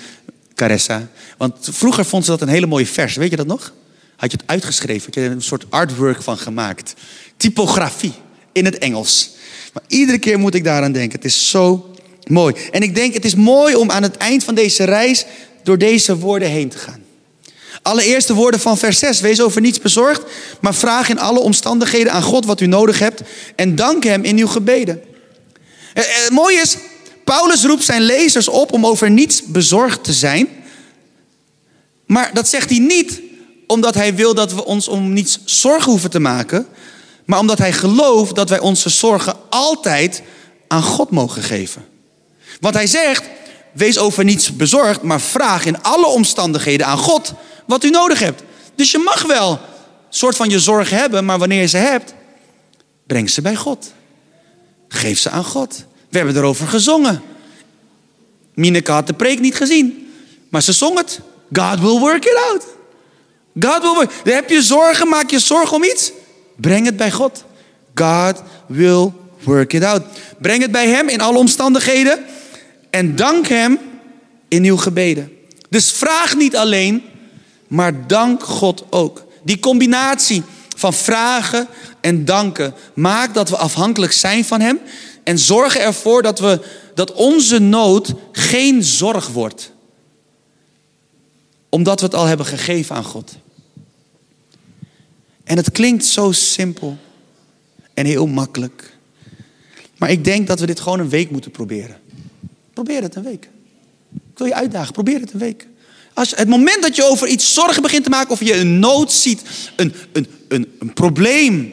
Caressa. 0.54 1.08
Want 1.38 1.56
vroeger 1.60 2.04
vond 2.04 2.24
ze 2.24 2.30
dat 2.30 2.40
een 2.40 2.48
hele 2.48 2.66
mooie 2.66 2.86
vers, 2.86 3.16
weet 3.16 3.30
je 3.30 3.36
dat 3.36 3.46
nog? 3.46 3.72
Had 4.16 4.30
je 4.30 4.36
het 4.36 4.46
uitgeschreven, 4.46 5.04
had 5.04 5.14
je 5.14 5.20
er 5.20 5.30
een 5.30 5.42
soort 5.42 5.64
artwork 5.68 6.22
van 6.22 6.38
gemaakt. 6.38 6.94
Typografie 7.36 8.12
in 8.52 8.64
het 8.64 8.78
Engels. 8.78 9.30
Maar 9.72 9.82
iedere 9.88 10.18
keer 10.18 10.38
moet 10.38 10.54
ik 10.54 10.64
daaraan 10.64 10.92
denken. 10.92 11.16
Het 11.16 11.24
is 11.24 11.50
zo 11.50 11.94
mooi. 12.28 12.54
En 12.70 12.82
ik 12.82 12.94
denk, 12.94 13.14
het 13.14 13.24
is 13.24 13.34
mooi 13.34 13.74
om 13.74 13.90
aan 13.90 14.02
het 14.02 14.16
eind 14.16 14.44
van 14.44 14.54
deze 14.54 14.84
reis 14.84 15.26
door 15.64 15.78
deze 15.78 16.16
woorden 16.18 16.48
heen 16.48 16.68
te 16.68 16.78
gaan. 16.78 17.02
Allereerst 17.82 18.26
de 18.26 18.34
woorden 18.34 18.60
van 18.60 18.78
vers 18.78 18.98
6. 18.98 19.20
Wees 19.20 19.40
over 19.40 19.60
niets 19.60 19.78
bezorgd, 19.78 20.22
maar 20.60 20.74
vraag 20.74 21.08
in 21.08 21.18
alle 21.18 21.40
omstandigheden 21.40 22.12
aan 22.12 22.22
God 22.22 22.46
wat 22.46 22.60
u 22.60 22.66
nodig 22.66 22.98
hebt 22.98 23.20
en 23.56 23.74
dank 23.74 24.04
Hem 24.04 24.24
in 24.24 24.38
uw 24.38 24.46
gebeden. 24.46 25.02
Het 25.94 26.04
eh, 26.04 26.26
eh, 26.26 26.30
mooie 26.30 26.60
is, 26.60 26.76
Paulus 27.24 27.64
roept 27.64 27.84
zijn 27.84 28.02
lezers 28.02 28.48
op 28.48 28.72
om 28.72 28.86
over 28.86 29.10
niets 29.10 29.42
bezorgd 29.42 30.04
te 30.04 30.12
zijn. 30.12 30.48
Maar 32.06 32.30
dat 32.34 32.48
zegt 32.48 32.70
hij 32.70 32.78
niet 32.78 33.20
omdat 33.66 33.94
hij 33.94 34.14
wil 34.14 34.34
dat 34.34 34.52
we 34.52 34.64
ons 34.64 34.88
om 34.88 35.12
niets 35.12 35.38
zorgen 35.44 35.90
hoeven 35.90 36.10
te 36.10 36.20
maken. 36.20 36.66
maar 37.24 37.38
omdat 37.38 37.58
hij 37.58 37.72
gelooft 37.72 38.34
dat 38.34 38.48
wij 38.48 38.58
onze 38.58 38.88
zorgen 38.88 39.36
altijd 39.48 40.22
aan 40.68 40.82
God 40.82 41.10
mogen 41.10 41.42
geven. 41.42 41.84
Want 42.60 42.74
hij 42.74 42.86
zegt, 42.86 43.22
wees 43.74 43.98
over 43.98 44.24
niets 44.24 44.56
bezorgd, 44.56 45.02
maar 45.02 45.20
vraag 45.20 45.64
in 45.64 45.82
alle 45.82 46.06
omstandigheden 46.06 46.86
aan 46.86 46.98
God 46.98 47.32
wat 47.66 47.84
u 47.84 47.90
nodig 47.90 48.18
hebt. 48.18 48.42
Dus 48.74 48.90
je 48.90 48.98
mag 48.98 49.22
wel 49.22 49.50
een 49.50 49.58
soort 50.08 50.36
van 50.36 50.48
je 50.48 50.60
zorg 50.60 50.90
hebben, 50.90 51.24
maar 51.24 51.38
wanneer 51.38 51.60
je 51.60 51.66
ze 51.66 51.76
hebt, 51.76 52.14
breng 53.06 53.30
ze 53.30 53.42
bij 53.42 53.56
God. 53.56 53.92
Geef 54.88 55.18
ze 55.18 55.30
aan 55.30 55.44
God. 55.44 55.84
We 56.08 56.16
hebben 56.16 56.36
erover 56.36 56.66
gezongen. 56.66 57.22
Mineke 58.54 58.92
had 58.92 59.06
de 59.06 59.12
preek 59.12 59.40
niet 59.40 59.54
gezien, 59.54 60.12
maar 60.48 60.62
ze 60.62 60.72
zong 60.72 60.98
het. 60.98 61.20
God 61.52 61.80
will 61.80 61.98
work 61.98 62.24
it 62.24 62.38
out. 62.50 62.64
God 63.60 63.82
will 63.82 63.94
work. 63.94 64.12
Heb 64.24 64.50
je 64.50 64.62
zorgen, 64.62 65.08
maak 65.08 65.30
je 65.30 65.38
zorgen 65.38 65.76
om 65.76 65.84
iets? 65.84 66.12
Breng 66.56 66.86
het 66.86 66.96
bij 66.96 67.10
God. 67.10 67.44
God 67.94 68.42
will 68.66 69.12
work 69.44 69.72
it 69.72 69.84
out. 69.84 70.02
Breng 70.38 70.62
het 70.62 70.72
bij 70.72 70.88
Hem 70.88 71.08
in 71.08 71.20
alle 71.20 71.38
omstandigheden 71.38 72.24
en 72.94 73.16
dank 73.16 73.46
Hem 73.46 73.78
in 74.48 74.64
uw 74.64 74.76
gebeden. 74.76 75.32
Dus 75.68 75.92
vraag 75.92 76.36
niet 76.36 76.56
alleen, 76.56 77.02
maar 77.68 78.06
dank 78.06 78.42
God 78.42 78.84
ook. 78.90 79.26
Die 79.42 79.58
combinatie 79.58 80.42
van 80.76 80.94
vragen 80.94 81.68
en 82.00 82.24
danken 82.24 82.74
maakt 82.94 83.34
dat 83.34 83.48
we 83.48 83.56
afhankelijk 83.56 84.12
zijn 84.12 84.44
van 84.44 84.60
Hem 84.60 84.80
en 85.24 85.38
zorgen 85.38 85.80
ervoor 85.80 86.22
dat, 86.22 86.38
we, 86.38 86.60
dat 86.94 87.12
onze 87.12 87.58
nood 87.58 88.14
geen 88.32 88.84
zorg 88.84 89.28
wordt. 89.28 89.72
Omdat 91.68 92.00
we 92.00 92.06
het 92.06 92.14
al 92.14 92.26
hebben 92.26 92.46
gegeven 92.46 92.96
aan 92.96 93.04
God. 93.04 93.32
En 95.44 95.56
het 95.56 95.70
klinkt 95.70 96.04
zo 96.04 96.32
simpel 96.32 96.96
en 97.94 98.06
heel 98.06 98.26
makkelijk. 98.26 98.96
Maar 99.98 100.10
ik 100.10 100.24
denk 100.24 100.46
dat 100.46 100.60
we 100.60 100.66
dit 100.66 100.80
gewoon 100.80 101.00
een 101.00 101.08
week 101.08 101.30
moeten 101.30 101.50
proberen. 101.50 102.02
Probeer 102.74 103.02
het 103.02 103.14
een 103.14 103.22
week. 103.22 103.48
Ik 104.14 104.38
wil 104.38 104.46
je 104.46 104.54
uitdagen, 104.54 104.92
probeer 104.92 105.20
het 105.20 105.32
een 105.32 105.38
week. 105.38 105.66
Als 106.14 106.30
het 106.36 106.48
moment 106.48 106.82
dat 106.82 106.96
je 106.96 107.04
over 107.04 107.28
iets 107.28 107.54
zorgen 107.54 107.82
begint 107.82 108.04
te 108.04 108.10
maken, 108.10 108.30
of 108.30 108.40
je 108.40 108.56
een 108.56 108.78
nood 108.78 109.12
ziet, 109.12 109.42
een, 109.76 109.94
een, 110.12 110.26
een, 110.48 110.76
een 110.78 110.92
probleem, 110.92 111.72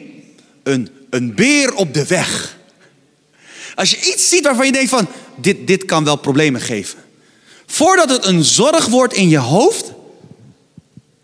een, 0.62 0.88
een 1.10 1.34
beer 1.34 1.74
op 1.74 1.94
de 1.94 2.06
weg. 2.06 2.58
Als 3.74 3.90
je 3.90 3.96
iets 3.96 4.28
ziet 4.28 4.44
waarvan 4.44 4.66
je 4.66 4.72
denkt 4.72 4.88
van, 4.88 5.08
dit, 5.36 5.66
dit 5.66 5.84
kan 5.84 6.04
wel 6.04 6.16
problemen 6.16 6.60
geven. 6.60 6.98
Voordat 7.66 8.10
het 8.10 8.24
een 8.24 8.44
zorg 8.44 8.86
wordt 8.86 9.14
in 9.14 9.28
je 9.28 9.38
hoofd, 9.38 9.92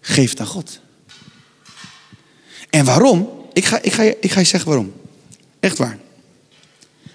geef 0.00 0.30
het 0.30 0.40
aan 0.40 0.47
God. 0.47 0.80
En 2.70 2.85
waarom? 2.85 3.30
Ik 3.52 3.64
ga, 3.64 3.82
ik, 3.82 3.92
ga 3.92 4.02
je, 4.02 4.16
ik 4.20 4.30
ga 4.30 4.40
je 4.40 4.47
zeggen 4.47 4.68
waarom. 4.68 4.92
Echt 5.61 5.78
waar. 5.78 5.99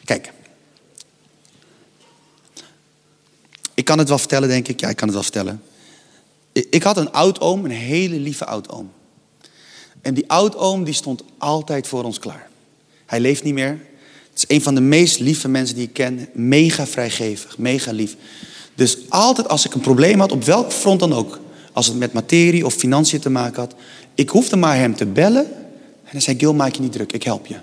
Kijk. 0.05 0.31
Ik 3.83 3.89
kan 3.89 3.97
het 3.97 4.09
wel 4.09 4.17
vertellen, 4.17 4.49
denk 4.49 4.67
ik. 4.67 4.79
Ja, 4.79 4.89
ik 4.89 4.95
kan 4.95 5.07
het 5.07 5.15
wel 5.15 5.23
vertellen. 5.23 5.61
Ik 6.51 6.83
had 6.83 6.97
een 6.97 7.11
oud-oom, 7.11 7.65
een 7.65 7.71
hele 7.71 8.15
lieve 8.15 8.45
oud-oom. 8.45 8.91
En 10.01 10.13
die 10.13 10.29
oud-oom 10.29 10.83
die 10.83 10.93
stond 10.93 11.23
altijd 11.37 11.87
voor 11.87 12.03
ons 12.03 12.19
klaar. 12.19 12.49
Hij 13.05 13.19
leeft 13.19 13.43
niet 13.43 13.53
meer. 13.53 13.79
Het 14.29 14.37
is 14.37 14.45
een 14.47 14.61
van 14.61 14.75
de 14.75 14.81
meest 14.81 15.19
lieve 15.19 15.47
mensen 15.47 15.75
die 15.75 15.83
ik 15.83 15.93
ken. 15.93 16.29
Mega 16.33 16.87
vrijgevig, 16.87 17.57
mega 17.57 17.91
lief. 17.91 18.15
Dus 18.75 18.97
altijd 19.09 19.49
als 19.49 19.65
ik 19.65 19.73
een 19.73 19.81
probleem 19.81 20.19
had, 20.19 20.31
op 20.31 20.43
welk 20.43 20.71
front 20.71 20.99
dan 20.99 21.13
ook. 21.13 21.39
Als 21.73 21.87
het 21.87 21.97
met 21.97 22.13
materie 22.13 22.65
of 22.65 22.73
financiën 22.73 23.19
te 23.19 23.29
maken 23.29 23.61
had. 23.61 23.75
Ik 24.15 24.29
hoefde 24.29 24.55
maar 24.55 24.77
hem 24.77 24.95
te 24.95 25.05
bellen. 25.05 25.45
En 26.03 26.11
dan 26.11 26.21
zei 26.21 26.37
Gil, 26.39 26.53
maak 26.53 26.75
je 26.75 26.81
niet 26.81 26.91
druk, 26.91 27.13
ik 27.13 27.23
help 27.23 27.45
je. 27.45 27.55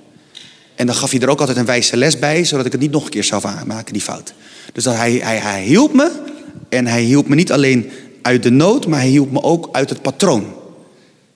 En 0.74 0.86
dan 0.86 0.94
gaf 0.94 1.10
hij 1.10 1.20
er 1.20 1.28
ook 1.28 1.40
altijd 1.40 1.58
een 1.58 1.64
wijze 1.64 1.96
les 1.96 2.18
bij, 2.18 2.44
zodat 2.44 2.66
ik 2.66 2.72
het 2.72 2.80
niet 2.80 2.90
nog 2.90 3.04
een 3.04 3.10
keer 3.10 3.24
zou 3.24 3.64
maken, 3.66 3.92
die 3.92 4.02
fout. 4.02 4.32
Dus 4.72 4.84
dat 4.84 4.94
hij, 4.94 5.12
hij, 5.12 5.38
hij 5.38 5.62
hielp 5.62 5.92
me. 5.94 6.28
En 6.68 6.86
hij 6.86 7.02
hielp 7.02 7.28
me 7.28 7.34
niet 7.34 7.52
alleen 7.52 7.90
uit 8.22 8.42
de 8.42 8.50
nood, 8.50 8.86
maar 8.86 9.00
hij 9.00 9.08
hielp 9.08 9.30
me 9.30 9.42
ook 9.42 9.68
uit 9.72 9.90
het 9.90 10.02
patroon. 10.02 10.54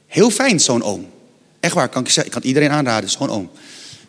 Heel 0.06 0.30
fijn, 0.30 0.60
zo'n 0.60 0.82
oom. 0.82 1.06
Echt 1.60 1.74
waar, 1.74 1.88
kan 1.88 2.02
ik 2.02 2.08
zeggen. 2.08 2.24
Ik 2.24 2.30
kan 2.30 2.40
het 2.40 2.48
iedereen 2.48 2.70
aanraden, 2.70 3.10
zo'n 3.10 3.30
oom. 3.30 3.50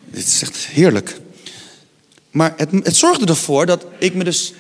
Het 0.09 0.27
is 0.27 0.41
echt 0.41 0.57
heerlijk. 0.57 1.19
Maar 2.31 2.53
het, 2.57 2.69
het 2.71 2.95
zorgde 2.95 3.25
ervoor 3.25 3.65
dat 3.65 3.85
ik 3.99 4.13
me 4.13 4.23
dus 4.23 4.53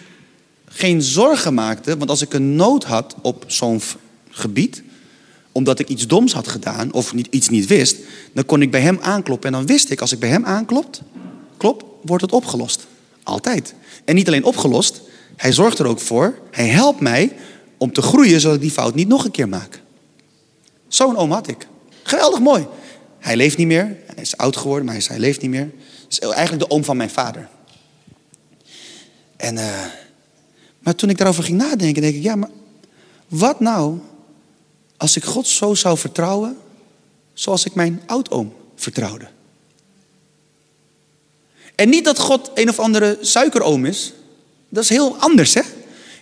geen 0.65 1.01
zorgen 1.01 1.53
maakte. 1.53 1.97
Want 1.97 2.09
als 2.09 2.21
ik 2.21 2.33
een 2.33 2.55
nood 2.55 2.83
had 2.83 3.15
op 3.21 3.43
zo'n 3.47 3.81
gebied, 4.29 4.83
omdat 5.51 5.79
ik 5.79 5.87
iets 5.87 6.07
doms 6.07 6.33
had 6.33 6.47
gedaan 6.47 6.93
of 6.93 7.13
niet, 7.13 7.27
iets 7.29 7.49
niet 7.49 7.67
wist, 7.67 7.97
dan 8.33 8.45
kon 8.45 8.61
ik 8.61 8.71
bij 8.71 8.81
hem 8.81 8.99
aankloppen. 9.01 9.49
En 9.49 9.55
dan 9.57 9.65
wist 9.65 9.89
ik, 9.89 10.01
als 10.01 10.11
ik 10.11 10.19
bij 10.19 10.29
hem 10.29 10.45
aanklopt, 10.45 11.01
klop, 11.57 11.85
wordt 12.01 12.23
het 12.23 12.31
opgelost. 12.31 12.87
Altijd. 13.25 13.73
En 14.05 14.15
niet 14.15 14.27
alleen 14.27 14.43
opgelost, 14.43 15.01
hij 15.35 15.51
zorgt 15.51 15.79
er 15.79 15.85
ook 15.85 15.99
voor, 15.99 16.39
hij 16.51 16.67
helpt 16.67 16.99
mij 16.99 17.35
om 17.77 17.93
te 17.93 18.01
groeien 18.01 18.39
zodat 18.39 18.55
ik 18.55 18.61
die 18.61 18.71
fout 18.71 18.95
niet 18.95 19.07
nog 19.07 19.25
een 19.25 19.31
keer 19.31 19.49
maak. 19.49 19.81
Zo'n 20.87 21.17
oom 21.17 21.31
had 21.31 21.47
ik. 21.47 21.67
Geweldig 22.03 22.39
mooi. 22.39 22.67
Hij 23.19 23.35
leeft 23.35 23.57
niet 23.57 23.67
meer, 23.67 23.97
hij 24.05 24.23
is 24.23 24.37
oud 24.37 24.57
geworden, 24.57 24.85
maar 24.85 25.05
hij 25.07 25.19
leeft 25.19 25.41
niet 25.41 25.51
meer. 25.51 25.71
Het 26.03 26.11
is 26.11 26.19
eigenlijk 26.19 26.69
de 26.69 26.75
oom 26.75 26.83
van 26.83 26.97
mijn 26.97 27.09
vader. 27.09 27.49
En, 29.37 29.55
uh, 29.55 29.85
maar 30.79 30.95
toen 30.95 31.09
ik 31.09 31.17
daarover 31.17 31.43
ging 31.43 31.57
nadenken, 31.57 32.01
denk 32.01 32.15
ik, 32.15 32.23
ja, 32.23 32.35
maar 32.35 32.49
wat 33.27 33.59
nou 33.59 33.99
als 34.97 35.15
ik 35.15 35.23
God 35.23 35.47
zo 35.47 35.73
zou 35.73 35.97
vertrouwen 35.97 36.57
zoals 37.33 37.65
ik 37.65 37.75
mijn 37.75 38.01
oudoom 38.05 38.53
vertrouwde? 38.75 39.27
En 41.75 41.89
niet 41.89 42.05
dat 42.05 42.19
God 42.19 42.51
een 42.53 42.69
of 42.69 42.79
andere 42.79 43.17
suikeroom 43.21 43.85
is. 43.85 44.13
Dat 44.69 44.83
is 44.83 44.89
heel 44.89 45.15
anders, 45.19 45.53
hè? 45.53 45.61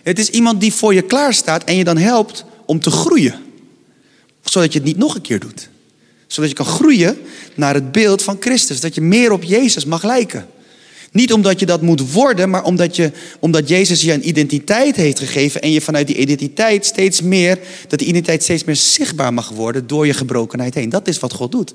Het 0.02 0.18
is 0.18 0.28
iemand 0.28 0.60
die 0.60 0.72
voor 0.72 0.94
je 0.94 1.02
klaar 1.02 1.34
staat 1.34 1.64
en 1.64 1.76
je 1.76 1.84
dan 1.84 1.96
helpt 1.96 2.44
om 2.66 2.80
te 2.80 2.90
groeien. 2.90 3.34
Zodat 4.42 4.72
je 4.72 4.78
het 4.78 4.88
niet 4.88 4.96
nog 4.96 5.14
een 5.14 5.20
keer 5.20 5.40
doet. 5.40 5.68
Zodat 6.26 6.50
je 6.50 6.56
kan 6.56 6.66
groeien 6.66 7.18
naar 7.54 7.74
het 7.74 7.92
beeld 7.92 8.22
van 8.22 8.36
Christus. 8.40 8.80
Dat 8.80 8.94
je 8.94 9.00
meer 9.00 9.32
op 9.32 9.42
Jezus 9.42 9.84
mag 9.84 10.02
lijken. 10.02 10.46
Niet 11.12 11.32
omdat 11.32 11.60
je 11.60 11.66
dat 11.66 11.82
moet 11.82 12.12
worden, 12.12 12.50
maar 12.50 12.64
omdat, 12.64 12.96
je, 12.96 13.12
omdat 13.40 13.68
Jezus 13.68 14.02
je 14.02 14.12
een 14.12 14.28
identiteit 14.28 14.96
heeft 14.96 15.18
gegeven 15.18 15.62
en 15.62 15.70
je 15.70 15.80
vanuit 15.80 16.06
die 16.06 16.16
identiteit 16.16 16.86
steeds 16.86 17.22
meer, 17.22 17.58
dat 17.88 17.98
die 17.98 18.08
identiteit 18.08 18.42
steeds 18.42 18.64
meer 18.64 18.76
zichtbaar 18.76 19.34
mag 19.34 19.48
worden 19.48 19.86
door 19.86 20.06
je 20.06 20.14
gebrokenheid 20.14 20.74
heen. 20.74 20.88
Dat 20.88 21.08
is 21.08 21.18
wat 21.18 21.32
God 21.32 21.52
doet. 21.52 21.74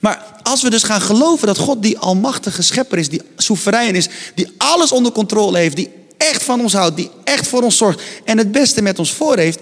Maar 0.00 0.24
als 0.42 0.62
we 0.62 0.70
dus 0.70 0.82
gaan 0.82 1.00
geloven 1.00 1.46
dat 1.46 1.58
God 1.58 1.82
die 1.82 1.98
almachtige 1.98 2.62
schepper 2.62 2.98
is, 2.98 3.08
die 3.08 3.22
soeverein 3.36 3.94
is, 3.94 4.08
die 4.34 4.52
alles 4.56 4.92
onder 4.92 5.12
controle 5.12 5.58
heeft, 5.58 5.76
die 5.76 5.90
echt 6.16 6.42
van 6.42 6.60
ons 6.60 6.72
houdt, 6.72 6.96
die 6.96 7.10
echt 7.24 7.48
voor 7.48 7.62
ons 7.62 7.76
zorgt 7.76 8.02
en 8.24 8.38
het 8.38 8.52
beste 8.52 8.82
met 8.82 8.98
ons 8.98 9.12
voor 9.12 9.36
heeft, 9.36 9.60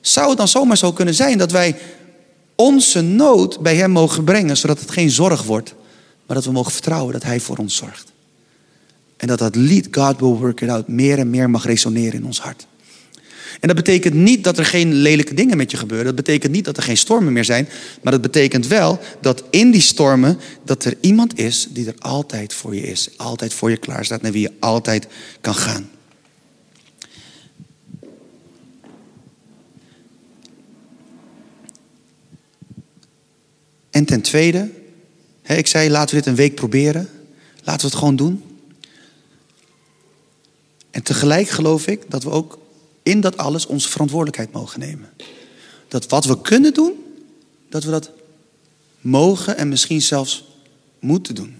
zou 0.00 0.28
het 0.28 0.38
dan 0.38 0.48
zomaar 0.48 0.76
zo 0.76 0.92
kunnen 0.92 1.14
zijn 1.14 1.38
dat 1.38 1.50
wij 1.50 1.76
onze 2.54 3.00
nood 3.00 3.60
bij 3.60 3.76
Hem 3.76 3.90
mogen 3.90 4.24
brengen, 4.24 4.56
zodat 4.56 4.80
het 4.80 4.90
geen 4.90 5.10
zorg 5.10 5.42
wordt, 5.42 5.74
maar 6.26 6.36
dat 6.36 6.44
we 6.44 6.52
mogen 6.52 6.72
vertrouwen 6.72 7.12
dat 7.12 7.22
Hij 7.22 7.40
voor 7.40 7.56
ons 7.56 7.76
zorgt. 7.76 8.12
En 9.16 9.26
dat 9.26 9.38
dat 9.38 9.54
lied, 9.54 9.88
God 9.90 10.20
will 10.20 10.28
work 10.28 10.60
it 10.60 10.68
out, 10.68 10.88
meer 10.88 11.18
en 11.18 11.30
meer 11.30 11.50
mag 11.50 11.64
resoneren 11.64 12.20
in 12.20 12.26
ons 12.26 12.40
hart. 12.40 12.66
En 13.60 13.68
dat 13.68 13.76
betekent 13.76 14.14
niet 14.14 14.44
dat 14.44 14.58
er 14.58 14.64
geen 14.64 14.94
lelijke 14.94 15.34
dingen 15.34 15.56
met 15.56 15.70
je 15.70 15.76
gebeuren. 15.76 16.06
Dat 16.06 16.24
betekent 16.24 16.52
niet 16.52 16.64
dat 16.64 16.76
er 16.76 16.82
geen 16.82 16.96
stormen 16.96 17.32
meer 17.32 17.44
zijn. 17.44 17.68
Maar 18.02 18.12
dat 18.12 18.22
betekent 18.22 18.66
wel 18.66 19.00
dat 19.20 19.44
in 19.50 19.70
die 19.70 19.80
stormen, 19.80 20.38
dat 20.64 20.84
er 20.84 20.96
iemand 21.00 21.38
is 21.38 21.68
die 21.70 21.86
er 21.86 21.94
altijd 21.98 22.54
voor 22.54 22.74
je 22.74 22.82
is. 22.82 23.08
Altijd 23.16 23.54
voor 23.54 23.70
je 23.70 23.76
klaar 23.76 24.04
staat, 24.04 24.22
naar 24.22 24.32
wie 24.32 24.42
je 24.42 24.52
altijd 24.58 25.06
kan 25.40 25.54
gaan. 25.54 25.90
En 33.90 34.04
ten 34.04 34.20
tweede, 34.20 34.70
hè, 35.42 35.56
ik 35.56 35.66
zei 35.66 35.90
laten 35.90 36.14
we 36.14 36.20
dit 36.20 36.30
een 36.30 36.36
week 36.36 36.54
proberen. 36.54 37.08
Laten 37.64 37.80
we 37.80 37.86
het 37.86 37.98
gewoon 37.98 38.16
doen. 38.16 38.42
En 40.90 41.02
tegelijk 41.02 41.48
geloof 41.48 41.86
ik 41.86 42.10
dat 42.10 42.22
we 42.22 42.30
ook 42.30 42.58
in 43.08 43.20
dat 43.20 43.36
alles 43.36 43.66
onze 43.66 43.88
verantwoordelijkheid 43.88 44.52
mogen 44.52 44.80
nemen. 44.80 45.10
Dat 45.88 46.06
wat 46.06 46.24
we 46.24 46.40
kunnen 46.40 46.74
doen, 46.74 46.92
dat 47.68 47.84
we 47.84 47.90
dat 47.90 48.10
mogen 49.00 49.56
en 49.56 49.68
misschien 49.68 50.02
zelfs 50.02 50.44
moeten 50.98 51.34
doen. 51.34 51.56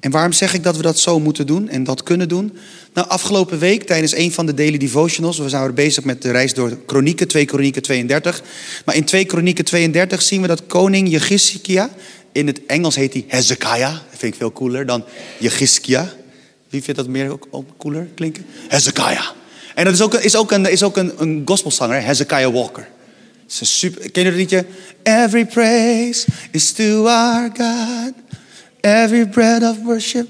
En 0.00 0.10
waarom 0.10 0.32
zeg 0.32 0.54
ik 0.54 0.62
dat 0.62 0.76
we 0.76 0.82
dat 0.82 0.98
zo 0.98 1.20
moeten 1.20 1.46
doen 1.46 1.68
en 1.68 1.84
dat 1.84 2.02
kunnen 2.02 2.28
doen? 2.28 2.52
Nou, 2.94 3.08
afgelopen 3.08 3.58
week 3.58 3.82
tijdens 3.82 4.14
een 4.14 4.32
van 4.32 4.46
de 4.46 4.54
daily 4.54 4.78
devotionals, 4.78 5.38
we 5.38 5.48
zijn 5.48 5.74
bezig 5.74 6.04
met 6.04 6.22
de 6.22 6.30
reis 6.30 6.54
door 6.54 6.76
Kronieken, 6.86 7.28
2 7.28 7.44
Kronieken 7.44 7.82
32. 7.82 8.42
Maar 8.84 8.94
in 8.94 9.04
2 9.04 9.24
Kronieken 9.24 9.64
32 9.64 10.22
zien 10.22 10.40
we 10.40 10.46
dat 10.46 10.66
koning 10.66 11.08
Jegiskia, 11.10 11.90
in 12.32 12.46
het 12.46 12.66
Engels 12.66 12.94
heet 12.94 13.12
hij 13.12 13.24
Hezekiah, 13.28 13.92
dat 13.92 14.18
vind 14.18 14.32
ik 14.32 14.38
veel 14.38 14.52
cooler 14.52 14.86
dan 14.86 15.04
Jegiskia. 15.38 16.18
Wie 16.70 16.82
vindt 16.82 17.00
dat 17.00 17.08
meer 17.08 17.30
ook, 17.50 17.74
cooler 17.78 18.08
klinken? 18.14 18.46
Hezekiah. 18.68 19.28
En 19.74 19.84
dat 19.84 19.94
is 19.94 20.00
ook, 20.00 20.14
is 20.14 20.36
ook, 20.36 20.52
een, 20.52 20.70
is 20.70 20.82
ook 20.82 20.96
een, 20.96 21.12
een 21.18 21.42
gospelzanger, 21.44 22.02
Hezekiah 22.02 22.52
Walker. 22.52 22.88
Is 23.48 23.78
super. 23.78 24.10
Ken 24.10 24.22
je 24.22 24.28
dat 24.30 24.38
liedje? 24.38 24.64
Every 25.02 25.46
praise 25.46 26.26
is 26.50 26.72
to 26.72 27.06
our 27.06 27.50
God. 27.56 28.12
Every 28.80 29.26
breath 29.26 29.62
of 29.62 29.76
worship. 29.84 30.28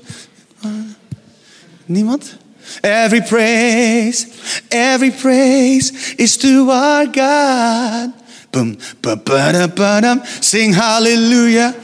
Niemand? 1.87 2.38
Every 2.80 3.23
praise, 3.23 4.26
every 4.68 5.11
praise 5.11 6.14
is 6.16 6.37
to 6.37 6.70
our 6.70 7.06
God. 7.06 8.12
Boom, 8.50 8.78
bum, 9.00 9.20
badum, 9.23 9.75
badum. 9.75 10.23
Sing 10.40 10.73
hallelujah. 10.73 11.75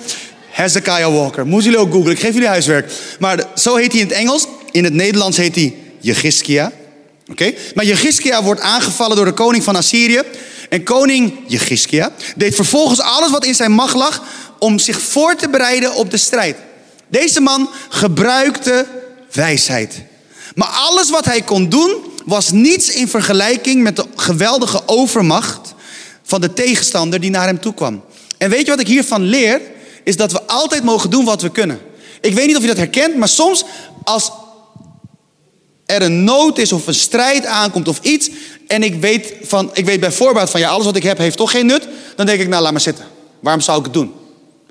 Hezekiah 0.56 1.14
Walker. 1.14 1.46
Moeten 1.46 1.70
jullie 1.70 1.86
ook 1.86 1.92
googlen. 1.92 2.12
Ik 2.12 2.20
geef 2.20 2.32
jullie 2.32 2.48
huiswerk. 2.48 2.92
Maar 3.18 3.44
zo 3.54 3.76
heet 3.76 3.92
hij 3.92 4.00
in 4.00 4.06
het 4.06 4.16
Engels. 4.16 4.46
In 4.70 4.84
het 4.84 4.92
Nederlands 4.92 5.36
heet 5.36 5.54
hij 5.54 5.74
Jegiskia. 6.00 6.72
Oké? 7.30 7.52
Maar 7.74 7.84
Jegiskia 7.84 8.42
wordt 8.42 8.60
aangevallen 8.60 9.16
door 9.16 9.24
de 9.24 9.32
koning 9.32 9.64
van 9.64 9.76
Assyrië. 9.76 10.22
En 10.68 10.82
koning 10.82 11.34
Jegiskia 11.46 12.12
deed 12.36 12.54
vervolgens 12.54 13.00
alles 13.00 13.30
wat 13.30 13.44
in 13.44 13.54
zijn 13.54 13.72
macht 13.72 13.94
lag 13.94 14.22
om 14.58 14.78
zich 14.78 15.00
voor 15.00 15.34
te 15.34 15.48
bereiden 15.48 15.94
op 15.94 16.10
de 16.10 16.16
strijd. 16.16 16.56
Deze 17.08 17.40
man 17.40 17.70
gebruikte 17.88 18.86
wijsheid. 19.32 20.02
Maar 20.54 20.68
alles 20.68 21.10
wat 21.10 21.24
hij 21.24 21.42
kon 21.42 21.68
doen 21.68 21.94
was 22.24 22.50
niets 22.50 22.90
in 22.90 23.08
vergelijking 23.08 23.82
met 23.82 23.96
de 23.96 24.04
geweldige 24.16 24.82
overmacht 24.86 25.74
van 26.22 26.40
de 26.40 26.52
tegenstander 26.52 27.20
die 27.20 27.30
naar 27.30 27.46
hem 27.46 27.60
toe 27.60 27.74
kwam. 27.74 28.04
En 28.38 28.50
weet 28.50 28.64
je 28.64 28.70
wat 28.70 28.80
ik 28.80 28.86
hiervan 28.86 29.22
leer? 29.22 29.60
Is 30.06 30.16
dat 30.16 30.32
we 30.32 30.42
altijd 30.42 30.82
mogen 30.82 31.10
doen 31.10 31.24
wat 31.24 31.42
we 31.42 31.50
kunnen. 31.50 31.80
Ik 32.20 32.34
weet 32.34 32.46
niet 32.46 32.56
of 32.56 32.62
je 32.62 32.68
dat 32.68 32.76
herkent, 32.76 33.16
maar 33.16 33.28
soms 33.28 33.64
als 34.04 34.30
er 35.86 36.02
een 36.02 36.24
nood 36.24 36.58
is 36.58 36.72
of 36.72 36.86
een 36.86 36.94
strijd 36.94 37.46
aankomt 37.46 37.88
of 37.88 37.98
iets. 38.02 38.30
En 38.66 38.82
ik 38.82 39.00
weet, 39.00 39.34
van, 39.42 39.70
ik 39.72 39.84
weet 39.84 40.00
bij 40.00 40.12
voorbaat 40.12 40.50
van 40.50 40.60
ja, 40.60 40.68
alles 40.68 40.84
wat 40.84 40.96
ik 40.96 41.02
heb 41.02 41.18
heeft 41.18 41.36
toch 41.36 41.50
geen 41.50 41.66
nut. 41.66 41.88
Dan 42.16 42.26
denk 42.26 42.40
ik, 42.40 42.48
nou 42.48 42.62
laat 42.62 42.72
maar 42.72 42.80
zitten. 42.80 43.04
Waarom 43.40 43.62
zou 43.62 43.78
ik 43.78 43.84
het 43.84 43.94
doen? 43.94 44.12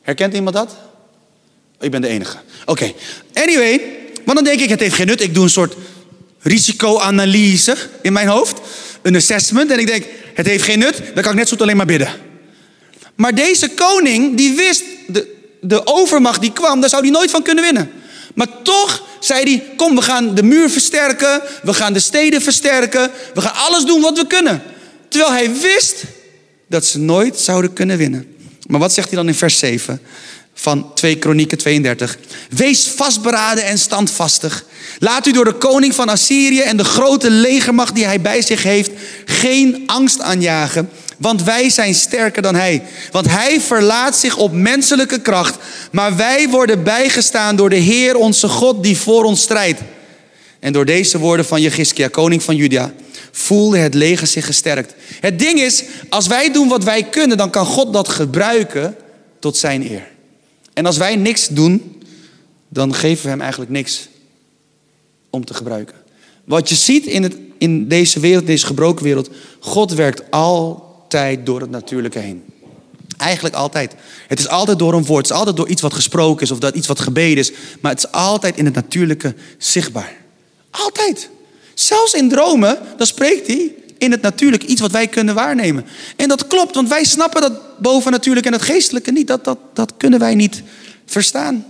Herkent 0.02 0.34
iemand 0.34 0.56
dat? 0.56 0.76
Ik 1.80 1.92
ben 1.92 2.02
de 2.02 2.08
enige. 2.08 2.38
Oké. 2.66 2.94
Anyway, 3.34 3.82
maar 4.26 4.36
dan 4.36 4.44
denk 4.44 4.60
ik, 4.60 4.70
het 4.70 4.80
heeft 4.80 4.96
geen 4.96 5.08
nut. 5.08 5.22
Ik 5.22 5.34
doe 5.34 5.44
een 5.44 5.50
soort 5.50 5.76
risicoanalyse 6.40 7.78
in 8.02 8.14
mijn 8.14 8.28
hoofd. 8.28 8.60
Een 9.02 9.16
assessment. 9.16 9.72
En 9.72 9.80
ik 9.80 9.88
denk, 9.88 10.06
het 10.34 10.46
heeft 10.46 10.64
geen 10.64 10.80
nut. 10.80 11.02
Dan 11.14 11.24
kan 11.24 11.32
ik 11.32 11.38
net 11.38 11.48
zo 11.48 11.54
goed 11.54 11.62
alleen 11.62 11.78
maar 11.78 11.86
bidden. 11.86 12.10
Maar 13.16 13.36
deze 13.36 13.70
koning, 13.70 14.38
die 14.38 14.56
wist, 14.56 14.84
de, 15.08 15.36
de 15.62 15.86
overmacht 15.88 16.42
die 16.42 16.54
kwam, 16.54 16.80
daar 16.80 16.90
zou 16.90 17.02
hij 17.02 17.12
nooit 17.12 17.32
van 17.32 17.44
kunnen 17.44 17.64
winnen. 17.64 17.92
Maar 18.34 18.48
toch 18.64 19.04
zei 19.20 19.44
hij, 19.44 19.76
kom 19.76 19.96
we 19.96 20.02
gaan 20.02 20.36
de 20.36 20.44
muur 20.44 20.70
versterken, 20.70 21.42
we 21.64 21.74
gaan 21.74 21.94
de 21.94 22.00
steden 22.00 22.42
versterken, 22.42 23.12
we 23.34 23.42
gaan 23.42 23.56
alles 23.56 23.86
doen 23.86 24.02
wat 24.02 24.18
we 24.18 24.28
kunnen. 24.28 24.62
Terwijl 25.08 25.32
hij 25.32 25.52
wist 25.60 26.04
dat 26.68 26.86
ze 26.86 27.00
nooit 27.00 27.40
zouden 27.40 27.74
kunnen 27.74 27.98
winnen. 27.98 28.36
Maar 28.68 28.80
wat 28.80 28.94
zegt 28.94 29.08
hij 29.08 29.18
dan 29.18 29.28
in 29.28 29.36
vers 29.36 29.60
7 29.60 30.02
van 30.58 30.94
2 30.94 31.18
Kronieken 31.18 31.58
32? 31.58 32.18
Wees 32.50 32.88
vastberaden 32.88 33.64
en 33.64 33.78
standvastig. 33.78 34.66
Laat 35.00 35.28
u 35.28 35.32
door 35.32 35.46
de 35.46 35.54
koning 35.54 35.96
van 35.96 36.10
Assyrië 36.10 36.60
en 36.60 36.78
de 36.78 36.84
grote 36.84 37.30
legermacht 37.30 37.96
die 37.96 38.06
hij 38.06 38.22
bij 38.22 38.42
zich 38.42 38.64
heeft 38.64 38.92
geen 39.26 39.84
angst 39.86 40.22
aanjagen. 40.22 40.90
Want 41.18 41.44
wij 41.44 41.70
zijn 41.70 41.96
sterker 41.96 42.42
dan 42.42 42.56
hij. 42.56 42.84
Want 43.12 43.30
hij 43.30 43.62
verlaat 43.62 44.18
zich 44.18 44.38
op 44.38 44.52
menselijke 44.52 45.22
kracht. 45.22 45.56
Maar 45.92 46.16
wij 46.16 46.50
worden 46.50 46.84
bijgestaan 46.84 47.56
door 47.56 47.70
de 47.70 47.76
Heer 47.76 48.16
onze 48.16 48.48
God 48.48 48.84
die 48.84 48.98
voor 48.98 49.24
ons 49.24 49.42
strijdt. 49.42 49.80
En 50.60 50.74
door 50.74 50.86
deze 50.86 51.18
woorden 51.18 51.46
van 51.46 51.62
Jegiskia, 51.62 52.08
koning 52.08 52.44
van 52.44 52.56
Juda, 52.56 52.94
voelde 53.32 53.78
het 53.78 53.94
leger 53.94 54.28
zich 54.28 54.46
gesterkt. 54.46 54.94
Het 55.20 55.40
ding 55.40 55.60
is, 55.60 55.84
als 56.10 56.28
wij 56.28 56.52
doen 56.52 56.68
wat 56.68 56.84
wij 56.84 57.04
kunnen, 57.04 57.38
dan 57.38 57.50
kan 57.50 57.66
God 57.66 57.94
dat 57.94 58.10
gebruiken 58.10 58.96
tot 59.40 59.58
zijn 59.58 59.92
eer. 59.92 60.14
En 60.76 60.86
als 60.86 60.98
wij 60.98 61.16
niks 61.16 61.48
doen, 61.48 62.02
dan 62.70 62.94
geven 62.94 63.24
we 63.24 63.30
hem 63.30 63.42
eigenlijk 63.42 63.72
niks 63.72 64.08
om 65.30 65.46
te 65.46 65.54
gebruiken. 65.54 65.96
Wat 66.44 66.70
je 66.70 66.76
ziet 66.76 67.06
in, 67.06 67.24
het, 67.24 67.38
in 67.58 67.88
deze 67.88 68.20
wereld, 68.20 68.46
deze 68.46 68.66
gebroken 68.66 69.04
wereld, 69.04 69.30
God 69.60 69.94
werkt 69.94 70.32
altijd 70.32 71.46
door 71.46 71.62
het 71.62 71.70
natuurlijke 71.70 72.20
heen. 72.20 72.44
Eigenlijk 73.18 73.56
altijd. 73.56 73.96
Het 74.28 74.40
is 74.40 74.48
altijd 74.48 74.80
door 74.80 74.94
een 74.94 75.06
woord, 75.06 75.22
het 75.28 75.32
is 75.32 75.38
altijd 75.38 75.58
door 75.58 75.68
iets 75.68 75.82
wat 75.82 75.94
gesproken 75.94 76.42
is 76.42 76.52
of 76.52 76.60
dat 76.60 76.76
iets 76.76 76.88
wat 76.88 77.00
gebeden 77.00 77.38
is, 77.38 77.52
maar 77.82 77.92
het 77.92 78.04
is 78.04 78.12
altijd 78.12 78.58
in 78.58 78.66
het 78.66 78.74
natuurlijke 78.74 79.36
zichtbaar. 79.58 80.16
Altijd. 80.70 81.30
Zelfs 81.74 82.14
in 82.14 82.30
dromen, 82.30 82.80
dan 82.98 83.08
spreekt 83.08 83.48
hij 83.48 83.72
in 84.06 84.12
het 84.12 84.22
natuurlijke 84.22 84.66
iets 84.66 84.82
wat 84.82 84.92
wij 84.92 85.08
kunnen 85.08 85.36
waarnemen. 85.36 85.86
En 86.16 86.28
dat 86.28 86.48
klopt, 86.48 86.76
want 86.76 86.90
wij 86.90 87.04
snappen 87.04 87.42
dat 87.42 87.80
bovennatuurlijke 87.80 88.50
en 88.50 88.56
het 88.56 88.66
geestelijke 88.66 89.12
niet. 89.12 89.28
Dat, 89.28 89.44
dat, 89.44 89.58
dat 89.74 89.94
kunnen 89.98 90.20
wij 90.20 90.36
niet 90.36 90.64
verstaan. 91.06 91.66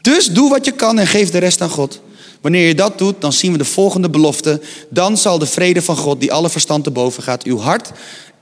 Dus 0.00 0.26
doe 0.26 0.50
wat 0.50 0.64
je 0.64 0.72
kan 0.72 0.98
en 0.98 1.06
geef 1.06 1.30
de 1.30 1.38
rest 1.38 1.60
aan 1.60 1.70
God. 1.70 2.00
Wanneer 2.40 2.66
je 2.66 2.74
dat 2.74 2.98
doet, 2.98 3.20
dan 3.20 3.32
zien 3.32 3.52
we 3.52 3.58
de 3.58 3.64
volgende 3.64 4.10
belofte. 4.10 4.60
Dan 4.88 5.18
zal 5.18 5.38
de 5.38 5.46
vrede 5.46 5.82
van 5.82 5.96
God, 5.96 6.20
die 6.20 6.32
alle 6.32 6.50
verstand 6.50 6.84
te 6.84 6.90
boven 6.90 7.22
gaat, 7.22 7.42
uw 7.42 7.58
hart 7.58 7.90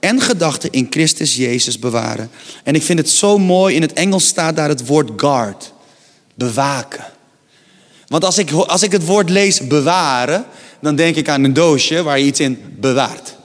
en 0.01 0.21
gedachten 0.21 0.71
in 0.71 0.87
Christus 0.91 1.37
Jezus 1.37 1.79
bewaren. 1.79 2.31
En 2.65 2.75
ik 2.75 2.83
vind 2.83 2.99
het 2.99 3.11
zo 3.11 3.39
mooi, 3.39 3.75
in 3.75 3.83
het 3.83 3.93
Engels 3.93 4.27
staat 4.27 4.57
daar 4.57 4.69
het 4.69 4.87
woord 4.87 5.11
guard. 5.17 5.73
Bewaken. 6.35 7.05
Want 8.07 8.25
als 8.25 8.39
ik, 8.39 8.53
als 8.53 8.83
ik 8.83 8.93
het 8.93 9.05
woord 9.05 9.31
lees 9.31 9.67
bewaren, 9.67 10.45
dan 10.81 10.97
denk 10.97 11.17
ik 11.17 11.29
aan 11.29 11.45
een 11.45 11.53
doosje 11.53 12.03
waar 12.03 12.19
je 12.19 12.25
iets 12.25 12.41
in 12.41 12.63
bewaart. 12.77 13.37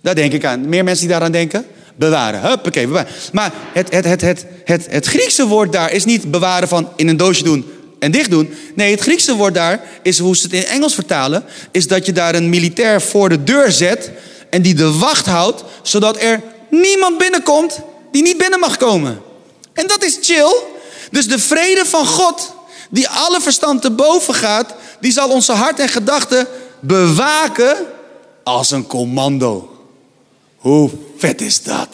Daar 0.00 0.14
denk 0.14 0.32
ik 0.32 0.44
aan. 0.44 0.68
Meer 0.68 0.84
mensen 0.84 1.04
die 1.04 1.12
daaraan 1.12 1.32
denken? 1.32 1.66
Bewaren. 1.96 2.40
Huppakee, 2.40 2.86
bewaren. 2.86 3.12
Maar 3.32 3.52
het, 3.72 3.92
het, 3.92 4.04
het, 4.04 4.20
het, 4.20 4.46
het, 4.64 4.86
het 4.90 5.06
Griekse 5.06 5.46
woord 5.46 5.72
daar 5.72 5.92
is 5.92 6.04
niet 6.04 6.30
bewaren 6.30 6.68
van 6.68 6.88
in 6.96 7.08
een 7.08 7.16
doosje 7.16 7.44
doen 7.44 7.64
en 7.98 8.10
dicht 8.10 8.30
doen. 8.30 8.54
Nee, 8.74 8.90
het 8.90 9.00
Griekse 9.00 9.34
woord 9.34 9.54
daar 9.54 9.80
is 10.02 10.18
hoe 10.18 10.36
ze 10.36 10.42
het 10.42 10.52
in 10.52 10.64
Engels 10.64 10.94
vertalen, 10.94 11.44
is 11.70 11.86
dat 11.86 12.06
je 12.06 12.12
daar 12.12 12.34
een 12.34 12.48
militair 12.48 13.02
voor 13.02 13.28
de 13.28 13.44
deur 13.44 13.72
zet 13.72 14.10
en 14.50 14.62
die 14.62 14.74
de 14.74 14.92
wacht 14.92 15.26
houdt, 15.26 15.64
zodat 15.82 16.22
er 16.22 16.40
niemand 16.70 17.18
binnenkomt 17.18 17.80
die 18.12 18.22
niet 18.22 18.38
binnen 18.38 18.60
mag 18.60 18.76
komen. 18.76 19.20
En 19.72 19.86
dat 19.86 20.04
is 20.04 20.18
chill. 20.20 20.54
Dus 21.10 21.28
de 21.28 21.38
vrede 21.38 21.84
van 21.84 22.06
God, 22.06 22.54
die 22.90 23.08
alle 23.08 23.40
verstand 23.40 23.82
te 23.82 23.90
boven 23.90 24.34
gaat, 24.34 24.74
die 25.04 25.12
zal 25.12 25.30
onze 25.30 25.52
hart 25.52 25.78
en 25.78 25.88
gedachten 25.88 26.46
bewaken 26.80 27.76
als 28.42 28.70
een 28.70 28.86
commando. 28.86 29.86
Hoe 30.56 30.90
vet 31.16 31.40
is 31.40 31.62
dat? 31.62 31.88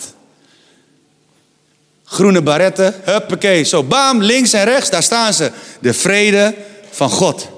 Groene 2.04 2.42
baretten, 2.42 2.94
huppakee, 3.04 3.64
zo 3.64 3.82
bam, 3.82 4.22
links 4.22 4.52
en 4.52 4.64
rechts, 4.64 4.90
daar 4.90 5.02
staan 5.02 5.34
ze. 5.34 5.50
De 5.80 5.94
vrede 5.94 6.54
van 6.90 7.10
God, 7.10 7.48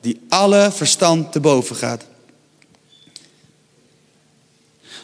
die 0.00 0.20
alle 0.28 0.70
verstand 0.74 1.32
te 1.32 1.40
boven 1.40 1.76
gaat. 1.76 2.04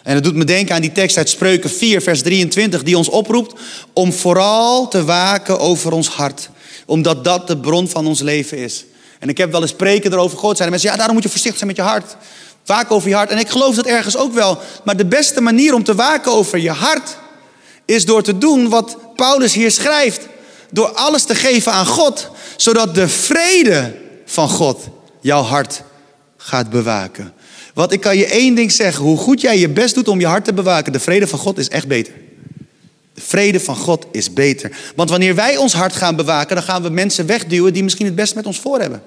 En 0.02 0.14
het 0.14 0.24
doet 0.24 0.34
me 0.34 0.44
denken 0.44 0.74
aan 0.74 0.80
die 0.80 0.92
tekst 0.92 1.16
uit 1.16 1.28
Spreuken 1.28 1.70
4, 1.70 2.02
vers 2.02 2.22
23, 2.22 2.82
die 2.82 2.96
ons 2.96 3.08
oproept 3.08 3.60
om 3.92 4.12
vooral 4.12 4.88
te 4.88 5.04
waken 5.04 5.58
over 5.58 5.92
ons 5.92 6.08
hart. 6.08 6.50
Omdat 6.86 7.24
dat 7.24 7.46
de 7.46 7.58
bron 7.58 7.88
van 7.88 8.06
ons 8.06 8.20
leven 8.20 8.58
is. 8.58 8.84
En 9.20 9.28
ik 9.28 9.38
heb 9.38 9.50
wel 9.50 9.62
eens 9.62 9.74
preken 9.74 10.12
erover 10.12 10.38
gehoord. 10.38 10.56
Zijn 10.56 10.70
mensen, 10.70 10.90
ja, 10.90 10.96
daarom 10.96 11.14
moet 11.14 11.24
je 11.24 11.30
voorzichtig 11.30 11.58
zijn 11.58 11.76
met 11.76 11.84
je 11.84 11.90
hart. 11.90 12.16
Waken 12.66 12.94
over 12.96 13.08
je 13.08 13.14
hart. 13.14 13.30
En 13.30 13.38
ik 13.38 13.48
geloof 13.48 13.74
dat 13.74 13.86
ergens 13.86 14.16
ook 14.16 14.32
wel. 14.32 14.58
Maar 14.84 14.96
de 14.96 15.06
beste 15.06 15.40
manier 15.40 15.74
om 15.74 15.84
te 15.84 15.94
waken 15.94 16.32
over 16.32 16.58
je 16.58 16.70
hart 16.70 17.16
is 17.84 18.04
door 18.04 18.22
te 18.22 18.38
doen 18.38 18.68
wat 18.68 18.96
Paulus 19.16 19.54
hier 19.54 19.70
schrijft. 19.70 20.28
Door 20.70 20.88
alles 20.88 21.24
te 21.24 21.34
geven 21.34 21.72
aan 21.72 21.86
God, 21.86 22.30
zodat 22.56 22.94
de 22.94 23.08
vrede 23.08 23.96
van 24.26 24.48
God 24.48 24.88
jouw 25.20 25.42
hart 25.42 25.82
gaat 26.36 26.70
bewaken. 26.70 27.32
Want 27.74 27.92
ik 27.92 28.00
kan 28.00 28.16
je 28.16 28.26
één 28.26 28.54
ding 28.54 28.72
zeggen, 28.72 29.04
hoe 29.04 29.18
goed 29.18 29.40
jij 29.40 29.58
je 29.58 29.68
best 29.68 29.94
doet 29.94 30.08
om 30.08 30.20
je 30.20 30.26
hart 30.26 30.44
te 30.44 30.54
bewaken, 30.54 30.92
de 30.92 31.00
vrede 31.00 31.26
van 31.26 31.38
God 31.38 31.58
is 31.58 31.68
echt 31.68 31.86
beter. 31.88 32.12
De 33.20 33.26
vrede 33.26 33.60
van 33.60 33.76
God 33.76 34.06
is 34.12 34.32
beter. 34.32 34.70
Want 34.94 35.10
wanneer 35.10 35.34
wij 35.34 35.56
ons 35.56 35.72
hart 35.72 35.92
gaan 35.92 36.16
bewaken, 36.16 36.54
dan 36.54 36.64
gaan 36.64 36.82
we 36.82 36.88
mensen 36.88 37.26
wegduwen 37.26 37.72
die 37.72 37.82
misschien 37.82 38.06
het 38.06 38.14
best 38.14 38.34
met 38.34 38.46
ons 38.46 38.60
voor 38.60 38.80
hebben. 38.80 39.02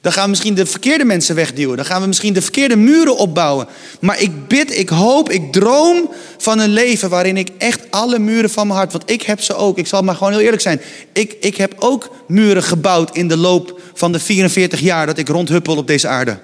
Dan 0.00 0.12
gaan 0.12 0.22
we 0.22 0.28
misschien 0.28 0.54
de 0.54 0.66
verkeerde 0.66 1.04
mensen 1.04 1.34
wegduwen. 1.34 1.76
Dan 1.76 1.86
gaan 1.86 2.00
we 2.00 2.06
misschien 2.06 2.32
de 2.32 2.42
verkeerde 2.42 2.76
muren 2.76 3.16
opbouwen. 3.16 3.68
Maar 4.00 4.20
ik 4.20 4.48
bid, 4.48 4.78
ik 4.78 4.88
hoop, 4.88 5.30
ik 5.30 5.52
droom 5.52 6.10
van 6.36 6.58
een 6.58 6.68
leven 6.68 7.10
waarin 7.10 7.36
ik 7.36 7.48
echt 7.58 7.80
alle 7.90 8.18
muren 8.18 8.50
van 8.50 8.66
mijn 8.66 8.78
hart, 8.78 8.92
want 8.92 9.10
ik 9.10 9.22
heb 9.22 9.40
ze 9.40 9.54
ook. 9.54 9.78
Ik 9.78 9.86
zal 9.86 10.02
maar 10.02 10.14
gewoon 10.14 10.32
heel 10.32 10.42
eerlijk 10.42 10.62
zijn. 10.62 10.80
Ik, 11.12 11.36
ik 11.40 11.56
heb 11.56 11.74
ook 11.78 12.10
muren 12.26 12.62
gebouwd 12.62 13.16
in 13.16 13.28
de 13.28 13.36
loop 13.36 13.80
van 13.94 14.12
de 14.12 14.18
44 14.18 14.80
jaar 14.80 15.06
dat 15.06 15.18
ik 15.18 15.28
rondhuppel 15.28 15.76
op 15.76 15.86
deze 15.86 16.08
aarde. 16.08 16.38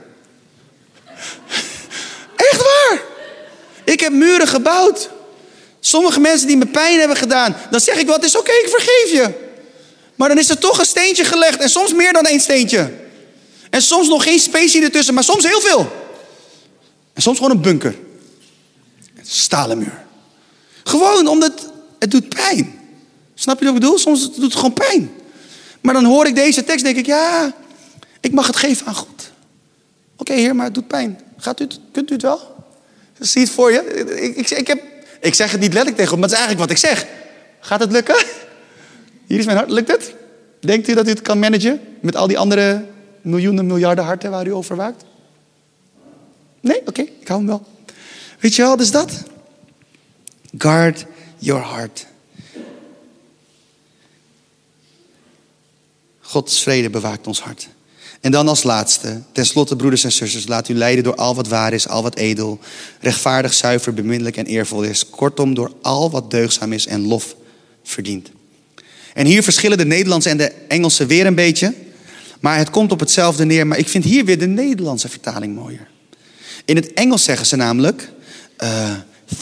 Echt 2.37 2.63
waar. 2.63 3.01
Ik 3.85 4.01
heb 4.01 4.13
muren 4.13 4.49
gebouwd. 4.49 5.14
Sommige 5.87 6.21
mensen 6.21 6.47
die 6.47 6.57
me 6.57 6.67
pijn 6.67 6.99
hebben 6.99 7.17
gedaan, 7.17 7.57
dan 7.71 7.81
zeg 7.81 7.99
ik 7.99 8.09
het 8.09 8.25
is 8.25 8.37
oké, 8.37 8.51
ik 8.51 8.69
vergeef 8.69 9.11
je. 9.13 9.31
Maar 10.15 10.29
dan 10.29 10.39
is 10.39 10.49
er 10.49 10.59
toch 10.59 10.79
een 10.79 10.85
steentje 10.85 11.25
gelegd 11.25 11.61
en 11.61 11.69
soms 11.69 11.93
meer 11.93 12.13
dan 12.13 12.25
één 12.25 12.41
steentje. 12.41 12.93
En 13.71 13.83
soms 13.83 14.09
nog 14.09 14.23
geen 14.23 14.39
specie 14.39 14.83
ertussen, 14.83 15.15
maar 15.15 15.25
soms 15.25 15.45
heel 15.45 15.61
veel. 15.61 15.93
En 17.13 17.23
soms 17.23 17.37
gewoon 17.37 17.53
een 17.53 17.61
bunker. 17.61 17.97
stalen 19.23 19.79
muur. 19.79 20.05
Gewoon 20.85 21.27
omdat 21.27 21.71
het 21.99 22.11
doet 22.11 22.29
pijn. 22.29 22.79
Snap 23.35 23.59
je 23.59 23.65
wat 23.65 23.75
ik 23.75 23.81
bedoel? 23.81 23.99
Soms 23.99 24.35
doet 24.35 24.43
het 24.43 24.55
gewoon 24.55 24.73
pijn. 24.73 25.13
Maar 25.81 25.95
dan 25.95 26.05
hoor 26.05 26.27
ik 26.27 26.35
deze 26.35 26.65
tekst, 26.65 26.85
denk 26.85 26.97
ik, 26.97 27.07
ja, 27.07 27.55
ik 28.21 28.33
mag 28.33 28.47
het 28.47 28.57
geven 28.57 28.87
aan 28.87 28.95
God. 28.95 29.31
Oké, 30.17 30.33
heer, 30.33 30.57
maar 30.57 30.65
het 30.65 30.75
doet 30.75 30.87
pijn. 30.87 31.21
Gaat 31.37 31.61
u 31.61 31.65
het, 31.65 31.79
kunt 31.93 32.11
u 32.11 32.13
het 32.13 32.23
wel? 32.23 32.55
Zie 33.19 33.43
het 33.43 33.51
voor 33.51 33.73
je? 33.73 34.05
Ik, 34.37 34.51
ik, 34.51 34.67
heb, 34.67 34.83
ik 35.25 35.35
zeg 35.35 35.51
het 35.51 35.61
niet 35.61 35.73
letterlijk 35.73 35.97
tegen 35.97 36.19
maar 36.19 36.29
het 36.29 36.39
is 36.39 36.45
eigenlijk 36.45 36.71
wat 36.71 36.79
ik 36.79 36.89
zeg. 36.91 37.07
Gaat 37.61 37.81
het 37.81 37.93
lukken? 37.93 38.25
Hier 39.27 39.39
is 39.39 39.45
mijn 39.45 39.57
hart. 39.57 39.71
Lukt 39.71 39.89
het? 39.89 40.15
Denkt 40.61 40.89
u 40.89 40.95
dat 40.95 41.07
u 41.07 41.11
het 41.11 41.23
kan 41.23 41.39
managen 41.39 41.81
met 42.01 42.17
al 42.17 42.27
die 42.27 42.39
andere 42.39 42.85
miljoenen, 43.21 43.67
miljarden 43.67 44.05
harten 44.05 44.31
waar 44.31 44.47
u 44.47 44.53
over 44.53 44.77
waakt? 44.77 45.05
Nee? 46.61 46.81
Oké, 46.87 47.01
ik 47.01 47.29
hou 47.29 47.39
hem 47.39 47.49
wel. 47.49 47.67
Weet 48.39 48.55
je 48.55 48.63
wel, 48.63 48.77
dus 48.77 48.91
dat. 48.91 49.23
Guard 50.59 51.07
your 51.39 51.65
heart. 51.75 52.07
Gods 56.21 56.63
vrede 56.63 56.91
bewaakt 56.91 57.27
ons 57.27 57.41
hart. 57.41 57.69
En 58.25 58.31
dan 58.31 58.49
als 58.49 58.63
laatste, 58.63 59.21
tenslotte 59.33 59.77
broeders 59.77 60.05
en 60.05 60.13
zusters, 60.13 60.47
laat 60.47 60.69
u 60.69 60.75
leiden 60.75 61.05
door 61.05 61.15
al 61.15 61.35
wat 61.35 61.49
waar 61.49 61.73
is, 61.73 61.89
al 61.89 62.03
wat 62.03 62.17
edel, 62.17 62.59
rechtvaardig, 63.01 63.55
zuiver, 63.55 63.95
beminnelijk 63.95 64.37
en 64.37 64.47
eervol 64.47 64.83
is. 64.83 65.09
Kortom, 65.11 65.55
door 65.55 65.73
al 65.83 66.11
wat 66.11 66.31
deugzaam 66.31 66.73
is 66.73 66.87
en 66.87 67.07
lof 67.07 67.37
verdient. 67.83 68.31
En 69.15 69.27
hier 69.27 69.43
verschillen 69.43 69.79
de 69.79 69.85
Nederlandse 69.85 70.29
en 70.29 70.37
de 70.37 70.53
Engelse 70.69 71.07
weer 71.07 71.27
een 71.27 71.35
beetje. 71.35 71.75
Maar 72.41 72.59
het 72.59 72.71
komt 72.71 72.93
op 72.93 73.01
hetzelfde 73.01 73.45
neer. 73.45 73.67
Maar 73.67 73.79
ik 73.79 73.89
vind 73.89 74.05
hier 74.05 74.25
weer 74.25 74.39
de 74.39 74.47
Nederlandse 74.47 75.09
vertaling 75.09 75.55
mooier. 75.55 75.89
In 76.65 76.77
het 76.77 76.93
Engels 76.93 77.25
zeggen 77.25 77.47
ze 77.47 77.57
namelijk: 77.57 78.11
uh, 78.63 78.93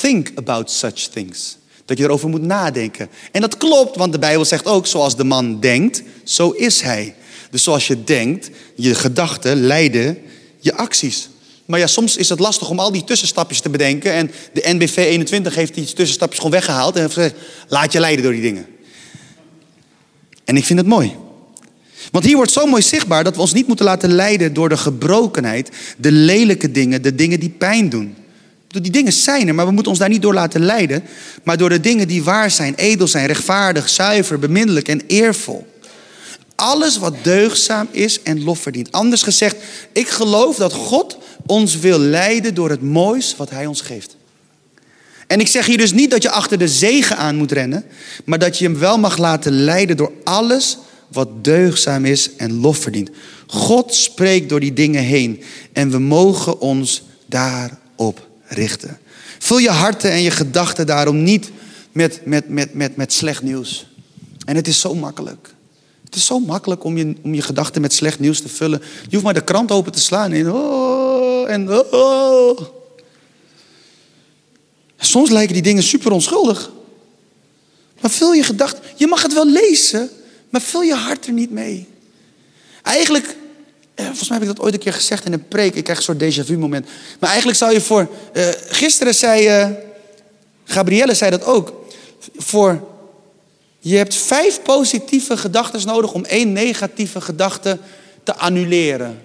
think 0.01 0.31
about 0.35 0.71
such 0.71 1.09
things. 1.09 1.57
Dat 1.85 1.99
je 1.99 2.05
erover 2.05 2.29
moet 2.29 2.43
nadenken. 2.43 3.09
En 3.33 3.41
dat 3.41 3.57
klopt, 3.57 3.97
want 3.97 4.13
de 4.13 4.19
Bijbel 4.19 4.45
zegt 4.45 4.67
ook: 4.67 4.87
zoals 4.87 5.17
de 5.17 5.25
man 5.25 5.61
denkt, 5.61 6.03
zo 6.25 6.51
is 6.51 6.81
hij. 6.81 7.15
Dus 7.53 7.63
zoals 7.63 7.87
je 7.87 8.05
denkt, 8.05 8.51
je 8.75 8.95
gedachten 8.95 9.61
leiden 9.61 10.19
je 10.59 10.75
acties. 10.75 11.29
Maar 11.67 11.79
ja, 11.79 11.87
soms 11.87 12.17
is 12.17 12.29
het 12.29 12.39
lastig 12.39 12.71
om 12.71 12.79
al 12.79 12.93
die 12.93 13.05
tussenstapjes 13.05 13.61
te 13.61 13.71
bedenken. 13.71 14.13
En 14.13 14.31
de 14.53 14.63
NBV 14.65 14.97
21 14.97 15.55
heeft 15.55 15.75
die 15.75 15.85
tussenstapjes 15.85 16.37
gewoon 16.37 16.53
weggehaald. 16.53 16.95
En 16.95 17.01
heeft 17.01 17.15
gezegd, 17.15 17.35
laat 17.69 17.93
je 17.93 18.01
leiden 18.01 18.25
door 18.25 18.33
die 18.33 18.43
dingen. 18.43 18.67
En 20.45 20.57
ik 20.57 20.65
vind 20.65 20.79
het 20.79 20.89
mooi. 20.89 21.17
Want 22.11 22.25
hier 22.25 22.37
wordt 22.37 22.53
zo 22.53 22.67
mooi 22.67 22.83
zichtbaar 22.83 23.25
dat 23.25 23.35
we 23.35 23.41
ons 23.41 23.53
niet 23.53 23.67
moeten 23.67 23.85
laten 23.85 24.13
leiden 24.13 24.55
door 24.55 24.69
de 24.69 24.77
gebrokenheid, 24.77 25.71
de 25.97 26.13
lelijke 26.13 26.71
dingen, 26.71 27.03
de 27.03 27.15
dingen 27.15 27.41
die 27.41 27.51
pijn 27.51 27.89
doen. 27.89 28.15
Die 28.69 28.91
dingen 28.91 29.13
zijn 29.13 29.49
er, 29.49 29.55
maar 29.55 29.67
we 29.67 29.73
moeten 29.73 29.91
ons 29.91 30.01
daar 30.01 30.09
niet 30.09 30.23
door 30.23 30.35
laten 30.35 30.65
leiden, 30.65 31.03
maar 31.43 31.57
door 31.57 31.69
de 31.69 31.81
dingen 31.81 32.09
die 32.09 32.23
waar 32.23 32.51
zijn, 32.51 32.75
edel 32.75 33.09
zijn, 33.09 33.27
rechtvaardig, 33.27 33.89
zuiver, 33.89 34.39
beminnelijk 34.39 34.89
en 34.89 35.03
eervol. 35.07 35.72
Alles 36.63 36.99
wat 36.99 37.15
deugzaam 37.23 37.89
is 37.91 38.23
en 38.23 38.45
lof 38.45 38.59
verdient. 38.59 38.93
Anders 38.93 39.23
gezegd, 39.23 39.57
ik 39.93 40.09
geloof 40.09 40.57
dat 40.57 40.73
God 40.73 41.19
ons 41.47 41.79
wil 41.79 41.99
leiden 41.99 42.55
door 42.55 42.71
het 42.71 42.83
moois 42.83 43.37
wat 43.37 43.51
Hij 43.51 43.67
ons 43.67 43.81
geeft. 43.81 44.17
En 45.27 45.41
ik 45.41 45.47
zeg 45.47 45.67
hier 45.67 45.79
dus 45.79 45.93
niet 45.93 46.11
dat 46.11 46.23
je 46.23 46.31
achter 46.31 46.59
de 46.59 46.69
zegen 46.69 47.17
aan 47.17 47.37
moet 47.37 47.53
rennen, 47.53 47.85
maar 48.25 48.39
dat 48.39 48.59
je 48.59 48.65
hem 48.65 48.79
wel 48.79 48.99
mag 48.99 49.17
laten 49.17 49.53
leiden 49.53 49.97
door 49.97 50.13
alles 50.25 50.79
wat 51.09 51.45
deugzaam 51.45 52.05
is 52.05 52.37
en 52.37 52.61
lof 52.61 52.79
verdient. 52.79 53.11
God 53.47 53.95
spreekt 53.95 54.49
door 54.49 54.61
die 54.61 54.73
dingen 54.73 55.03
heen 55.03 55.43
en 55.73 55.91
we 55.91 55.99
mogen 55.99 56.61
ons 56.61 57.03
daarop 57.27 58.29
richten. 58.47 58.99
Vul 59.39 59.59
je 59.59 59.71
harten 59.71 60.11
en 60.11 60.23
je 60.23 60.31
gedachten 60.31 60.87
daarom 60.87 61.23
niet 61.23 61.51
met, 61.93 62.21
met, 62.25 62.49
met, 62.49 62.75
met, 62.75 62.97
met 62.97 63.13
slecht 63.13 63.43
nieuws. 63.43 63.87
En 64.45 64.57
het 64.57 64.69
is 64.69 64.81
zo 64.81 64.95
makkelijk. 64.95 65.55
Het 66.13 66.21
is 66.21 66.27
zo 66.27 66.39
makkelijk 66.39 66.85
om 66.85 66.97
je, 66.97 67.15
om 67.23 67.35
je 67.35 67.43
gedachten 67.43 67.81
met 67.81 67.93
slecht 67.93 68.19
nieuws 68.19 68.41
te 68.41 68.49
vullen. 68.49 68.83
Je 69.03 69.09
hoeft 69.11 69.23
maar 69.23 69.35
de 69.35 69.45
krant 69.45 69.71
open 69.71 69.93
te 69.93 70.01
slaan 70.01 70.33
en 70.33 70.53
oh, 70.53 71.51
en 71.51 71.93
oh. 71.93 72.61
Soms 74.97 75.31
lijken 75.31 75.55
die 75.55 75.63
dingen 75.63 75.83
super 75.83 76.13
onschuldig. 76.13 76.71
Maar 78.01 78.11
vul 78.11 78.33
je 78.33 78.43
gedachten. 78.43 78.83
Je 78.97 79.07
mag 79.07 79.23
het 79.23 79.33
wel 79.33 79.47
lezen, 79.47 80.11
maar 80.51 80.61
vul 80.61 80.83
je 80.83 80.95
hart 80.95 81.27
er 81.27 81.33
niet 81.33 81.51
mee. 81.51 81.89
Eigenlijk, 82.83 83.37
eh, 83.95 84.05
volgens 84.07 84.29
mij 84.29 84.39
heb 84.39 84.49
ik 84.49 84.57
dat 84.57 84.65
ooit 84.65 84.75
een 84.75 84.81
keer 84.81 84.93
gezegd 84.93 85.25
in 85.25 85.33
een 85.33 85.49
preek. 85.49 85.75
Ik 85.75 85.83
krijg 85.85 85.99
een 85.99 86.05
soort 86.05 86.23
déjà 86.23 86.47
vu 86.47 86.59
moment. 86.59 86.87
Maar 87.21 87.29
eigenlijk 87.29 87.59
zou 87.59 87.73
je 87.73 87.81
voor. 87.81 88.09
Uh, 88.33 88.49
gisteren 88.67 89.15
zei. 89.15 89.61
Uh, 89.61 89.69
Gabrielle 90.65 91.15
zei 91.15 91.31
dat 91.31 91.45
ook. 91.45 91.87
Voor. 92.37 92.91
Je 93.85 93.97
hebt 93.97 94.15
vijf 94.15 94.63
positieve 94.63 95.37
gedachten 95.37 95.87
nodig 95.87 96.13
om 96.13 96.25
één 96.25 96.53
negatieve 96.53 97.21
gedachte 97.21 97.79
te 98.23 98.37
annuleren. 98.37 99.23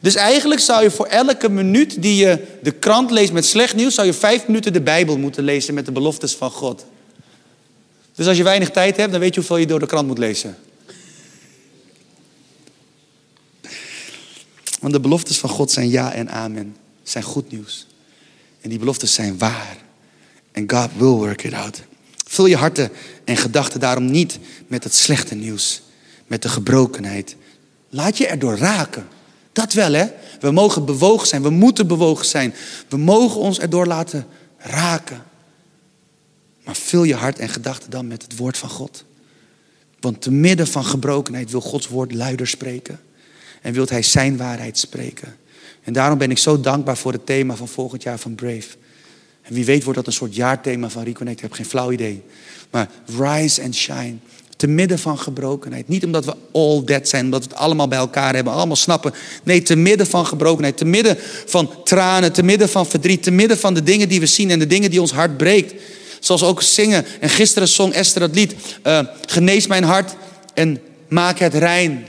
Dus 0.00 0.14
eigenlijk 0.14 0.60
zou 0.60 0.82
je 0.82 0.90
voor 0.90 1.06
elke 1.06 1.48
minuut 1.48 2.02
die 2.02 2.16
je 2.16 2.58
de 2.62 2.70
krant 2.70 3.10
leest 3.10 3.32
met 3.32 3.44
slecht 3.44 3.74
nieuws, 3.74 3.94
zou 3.94 4.06
je 4.06 4.12
vijf 4.12 4.46
minuten 4.46 4.72
de 4.72 4.80
Bijbel 4.80 5.18
moeten 5.18 5.44
lezen 5.44 5.74
met 5.74 5.84
de 5.84 5.92
beloftes 5.92 6.34
van 6.34 6.50
God. 6.50 6.84
Dus 8.14 8.26
als 8.26 8.36
je 8.36 8.42
weinig 8.42 8.70
tijd 8.70 8.96
hebt, 8.96 9.10
dan 9.10 9.20
weet 9.20 9.34
je 9.34 9.40
hoeveel 9.40 9.56
je 9.56 9.66
door 9.66 9.78
de 9.78 9.86
krant 9.86 10.06
moet 10.06 10.18
lezen. 10.18 10.56
Want 14.80 14.92
de 14.92 15.00
beloftes 15.00 15.38
van 15.38 15.50
God 15.50 15.70
zijn 15.70 15.90
ja 15.90 16.12
en 16.12 16.30
amen. 16.30 16.76
Zijn 17.02 17.24
goed 17.24 17.50
nieuws. 17.50 17.86
En 18.60 18.68
die 18.68 18.78
beloftes 18.78 19.14
zijn 19.14 19.38
waar. 19.38 19.76
En 20.52 20.70
God 20.70 20.88
will 20.96 21.08
work 21.08 21.44
it 21.44 21.52
out. 21.52 21.82
Vul 22.34 22.46
je 22.46 22.56
harten 22.56 22.90
en 23.24 23.36
gedachten 23.36 23.80
daarom 23.80 24.10
niet 24.10 24.38
met 24.66 24.84
het 24.84 24.94
slechte 24.94 25.34
nieuws. 25.34 25.82
Met 26.26 26.42
de 26.42 26.48
gebrokenheid. 26.48 27.36
Laat 27.88 28.18
je 28.18 28.26
erdoor 28.26 28.56
raken. 28.56 29.06
Dat 29.52 29.72
wel, 29.72 29.92
hè? 29.92 30.06
We 30.40 30.50
mogen 30.50 30.84
bewogen 30.84 31.26
zijn, 31.26 31.42
we 31.42 31.50
moeten 31.50 31.86
bewogen 31.86 32.26
zijn. 32.26 32.54
We 32.88 32.96
mogen 32.96 33.40
ons 33.40 33.58
erdoor 33.58 33.86
laten 33.86 34.26
raken. 34.58 35.22
Maar 36.64 36.76
vul 36.76 37.04
je 37.04 37.14
hart 37.14 37.38
en 37.38 37.48
gedachten 37.48 37.90
dan 37.90 38.06
met 38.06 38.22
het 38.22 38.36
woord 38.36 38.58
van 38.58 38.68
God. 38.68 39.04
Want 40.00 40.22
te 40.22 40.30
midden 40.30 40.66
van 40.66 40.84
gebrokenheid 40.84 41.50
wil 41.50 41.60
Gods 41.60 41.88
woord 41.88 42.14
luider 42.14 42.46
spreken. 42.46 43.00
En 43.62 43.72
wilt 43.72 43.90
Hij 43.90 44.02
zijn 44.02 44.36
waarheid 44.36 44.78
spreken. 44.78 45.36
En 45.82 45.92
daarom 45.92 46.18
ben 46.18 46.30
ik 46.30 46.38
zo 46.38 46.60
dankbaar 46.60 46.96
voor 46.96 47.12
het 47.12 47.26
thema 47.26 47.54
van 47.54 47.68
volgend 47.68 48.02
jaar 48.02 48.18
van 48.18 48.34
Brave. 48.34 48.68
En 49.44 49.54
wie 49.54 49.64
weet 49.64 49.82
wordt 49.82 49.98
dat 49.98 50.06
een 50.06 50.12
soort 50.12 50.34
jaarthema 50.34 50.88
van 50.88 51.04
Reconnect. 51.04 51.36
Ik 51.36 51.42
heb 51.42 51.52
geen 51.52 51.66
flauw 51.66 51.92
idee. 51.92 52.22
Maar 52.70 52.88
rise 53.18 53.62
and 53.62 53.74
shine. 53.74 54.14
Te 54.56 54.66
midden 54.66 54.98
van 54.98 55.18
gebrokenheid. 55.18 55.88
Niet 55.88 56.04
omdat 56.04 56.24
we 56.24 56.34
all 56.52 56.84
dead 56.84 57.08
zijn, 57.08 57.24
omdat 57.24 57.44
we 57.44 57.50
het 57.50 57.58
allemaal 57.58 57.88
bij 57.88 57.98
elkaar 57.98 58.34
hebben, 58.34 58.52
allemaal 58.52 58.76
snappen. 58.76 59.14
Nee, 59.42 59.62
te 59.62 59.76
midden 59.76 60.06
van 60.06 60.26
gebrokenheid, 60.26 60.76
te 60.76 60.84
midden 60.84 61.16
van 61.46 61.70
tranen, 61.84 62.32
te 62.32 62.42
midden 62.42 62.68
van 62.68 62.86
verdriet, 62.86 63.22
te 63.22 63.30
midden 63.30 63.58
van 63.58 63.74
de 63.74 63.82
dingen 63.82 64.08
die 64.08 64.20
we 64.20 64.26
zien 64.26 64.50
en 64.50 64.58
de 64.58 64.66
dingen 64.66 64.90
die 64.90 65.00
ons 65.00 65.12
hart 65.12 65.36
breekt. 65.36 65.74
Zoals 66.20 66.42
ook 66.42 66.62
zingen. 66.62 67.04
En 67.20 67.28
gisteren 67.28 67.68
zong 67.68 67.92
Esther 67.92 68.20
dat 68.20 68.34
lied. 68.34 68.54
Uh, 68.86 69.00
genees 69.26 69.66
mijn 69.66 69.84
hart 69.84 70.14
en 70.54 70.80
maak 71.08 71.38
het 71.38 71.54
rein. 71.54 72.06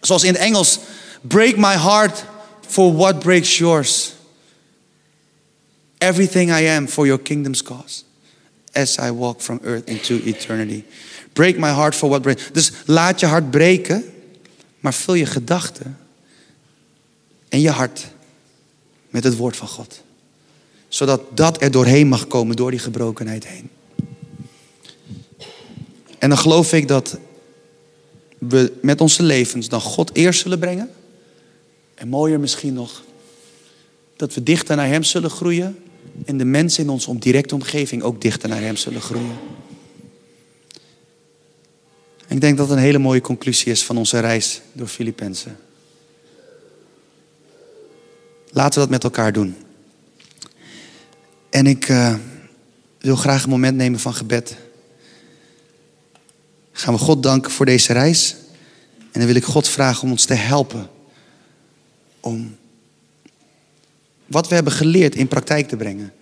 Zoals 0.00 0.24
in 0.24 0.32
het 0.32 0.42
Engels. 0.42 0.78
Break 1.20 1.56
my 1.56 1.74
heart 1.74 2.24
for 2.66 2.96
what 2.96 3.18
breaks 3.18 3.58
yours. 3.58 4.15
Everything 5.98 6.50
I 6.50 6.66
am 6.66 6.88
for 6.88 7.06
your 7.06 7.22
kingdom's 7.22 7.62
cause. 7.62 8.04
As 8.72 8.98
I 8.98 9.10
walk 9.10 9.40
from 9.40 9.60
earth 9.62 9.88
into 9.88 10.20
eternity. 10.24 10.84
Break 11.32 11.58
my 11.58 11.70
heart 11.70 11.94
for 11.94 12.08
what 12.08 12.22
breaks. 12.22 12.48
Dus 12.52 12.72
laat 12.84 13.20
je 13.20 13.26
hart 13.26 13.50
breken, 13.50 14.04
maar 14.80 14.94
vul 14.94 15.14
je 15.14 15.26
gedachten 15.26 15.98
en 17.48 17.60
je 17.60 17.70
hart 17.70 18.06
met 19.10 19.24
het 19.24 19.36
woord 19.36 19.56
van 19.56 19.68
God. 19.68 20.02
Zodat 20.88 21.22
dat 21.34 21.62
er 21.62 21.70
doorheen 21.70 22.08
mag 22.08 22.26
komen, 22.26 22.56
door 22.56 22.70
die 22.70 22.80
gebrokenheid 22.80 23.46
heen. 23.46 23.70
En 26.18 26.28
dan 26.28 26.38
geloof 26.38 26.72
ik 26.72 26.88
dat 26.88 27.18
we 28.38 28.72
met 28.82 29.00
onze 29.00 29.22
levens 29.22 29.68
dan 29.68 29.80
God 29.80 30.14
eerst 30.14 30.40
zullen 30.40 30.58
brengen. 30.58 30.90
En 31.94 32.08
mooier 32.08 32.40
misschien 32.40 32.74
nog, 32.74 33.02
dat 34.16 34.34
we 34.34 34.42
dichter 34.42 34.76
naar 34.76 34.86
Hem 34.86 35.02
zullen 35.02 35.30
groeien. 35.30 35.78
En 36.24 36.38
de 36.38 36.44
mensen 36.44 36.82
in 36.82 36.90
onze 36.90 37.18
directe 37.18 37.54
omgeving 37.54 38.02
ook 38.02 38.20
dichter 38.20 38.48
naar 38.48 38.60
Hem 38.60 38.76
zullen 38.76 39.00
groeien. 39.00 39.36
Ik 42.28 42.40
denk 42.40 42.56
dat 42.56 42.68
het 42.68 42.76
een 42.76 42.84
hele 42.84 42.98
mooie 42.98 43.20
conclusie 43.20 43.72
is 43.72 43.84
van 43.84 43.96
onze 43.96 44.18
reis 44.18 44.60
door 44.72 44.86
Filippenzen. 44.86 45.58
Laten 48.50 48.74
we 48.74 48.80
dat 48.80 48.90
met 48.90 49.04
elkaar 49.04 49.32
doen. 49.32 49.56
En 51.50 51.66
ik 51.66 51.88
uh, 51.88 52.14
wil 52.98 53.16
graag 53.16 53.44
een 53.44 53.50
moment 53.50 53.76
nemen 53.76 54.00
van 54.00 54.14
gebed. 54.14 54.56
Gaan 56.72 56.94
we 56.94 57.00
God 57.00 57.22
danken 57.22 57.50
voor 57.50 57.66
deze 57.66 57.92
reis. 57.92 58.36
En 58.98 59.20
dan 59.20 59.26
wil 59.26 59.34
ik 59.34 59.44
God 59.44 59.68
vragen 59.68 60.02
om 60.02 60.10
ons 60.10 60.24
te 60.24 60.34
helpen. 60.34 60.88
Om 62.20 62.56
wat 64.26 64.48
we 64.48 64.54
hebben 64.54 64.72
geleerd 64.72 65.14
in 65.14 65.28
praktijk 65.28 65.68
te 65.68 65.76
brengen. 65.76 66.12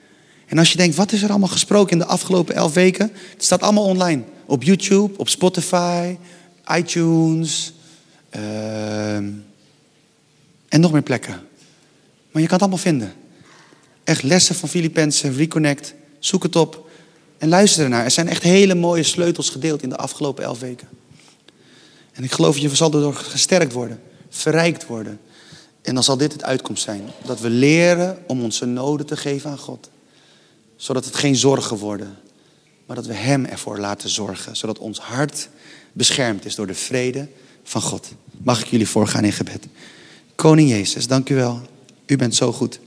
En 0.47 0.59
als 0.59 0.71
je 0.71 0.77
denkt, 0.77 0.97
wat 0.97 1.13
is 1.13 1.23
er 1.23 1.31
allemaal 1.31 1.49
gesproken 1.49 1.93
in 1.93 1.99
de 1.99 2.05
afgelopen 2.05 2.55
elf 2.55 2.75
weken? 2.75 3.11
Het 3.33 3.45
staat 3.45 3.61
allemaal 3.61 3.85
online. 3.85 4.23
Op 4.47 4.63
YouTube, 4.63 5.19
op 5.19 5.29
Spotify, 5.29 6.17
iTunes 6.73 7.75
ehm, 8.31 9.31
en 10.69 10.81
nog 10.81 10.93
meer 10.93 11.03
plekken. 11.03 11.41
Maar 12.31 12.43
je 12.43 12.49
kan 12.49 12.59
het 12.59 12.61
allemaal 12.61 12.79
vinden. 12.79 13.13
Echt 14.05 14.23
lessen 14.23 14.55
van 14.55 14.69
Filippenzen, 14.69 15.37
Reconnect. 15.37 15.95
Zoek 16.19 16.43
het 16.43 16.57
op 16.57 16.91
en 17.39 17.49
luister 17.49 17.85
ernaar. 17.85 18.05
Er 18.05 18.11
zijn 18.11 18.29
echt 18.29 18.43
hele 18.43 18.75
mooie 18.75 19.03
sleutels 19.03 19.51
gedeeld 19.51 19.83
in 19.83 19.89
de 19.89 19.97
afgelopen 19.97 20.45
elf 20.45 20.61
weken. 20.61 20.89
En 22.13 22.25
ik 22.25 22.33
geloof 22.33 22.53
dat 22.53 22.71
je 22.71 22.77
zal 22.77 22.91
door 22.91 23.15
gesterkt 23.15 23.73
worden, 23.73 24.01
verrijkt 24.29 24.87
worden. 24.87 25.21
En 25.85 25.95
dan 25.95 26.03
zal 26.03 26.17
dit 26.17 26.33
het 26.33 26.45
uitkomst 26.45 26.83
zijn. 26.83 27.03
Dat 27.25 27.41
we 27.41 27.51
leren 27.51 28.19
om 28.27 28.43
onze 28.43 28.65
noden 28.65 29.07
te 29.07 29.17
geven 29.17 29.51
aan 29.51 29.59
God. 29.59 29.91
Zodat 30.77 31.05
het 31.05 31.15
geen 31.15 31.37
zorgen 31.37 31.77
worden. 31.77 32.17
Maar 32.87 32.97
dat 32.97 33.07
we 33.07 33.15
Hem 33.15 33.45
ervoor 33.45 33.79
laten 33.79 34.09
zorgen. 34.09 34.57
Zodat 34.57 34.79
ons 34.79 34.99
hart 34.99 35.49
beschermd 35.93 36.45
is 36.45 36.55
door 36.55 36.67
de 36.67 36.75
vrede 36.75 37.29
van 37.63 37.81
God. 37.81 38.09
Mag 38.43 38.61
ik 38.61 38.67
jullie 38.67 38.89
voorgaan 38.89 39.25
in 39.25 39.33
gebed. 39.33 39.67
Koning 40.35 40.69
Jezus, 40.71 41.07
dank 41.07 41.29
u 41.29 41.35
wel. 41.35 41.61
U 42.07 42.17
bent 42.17 42.35
zo 42.35 42.53
goed. 42.53 42.81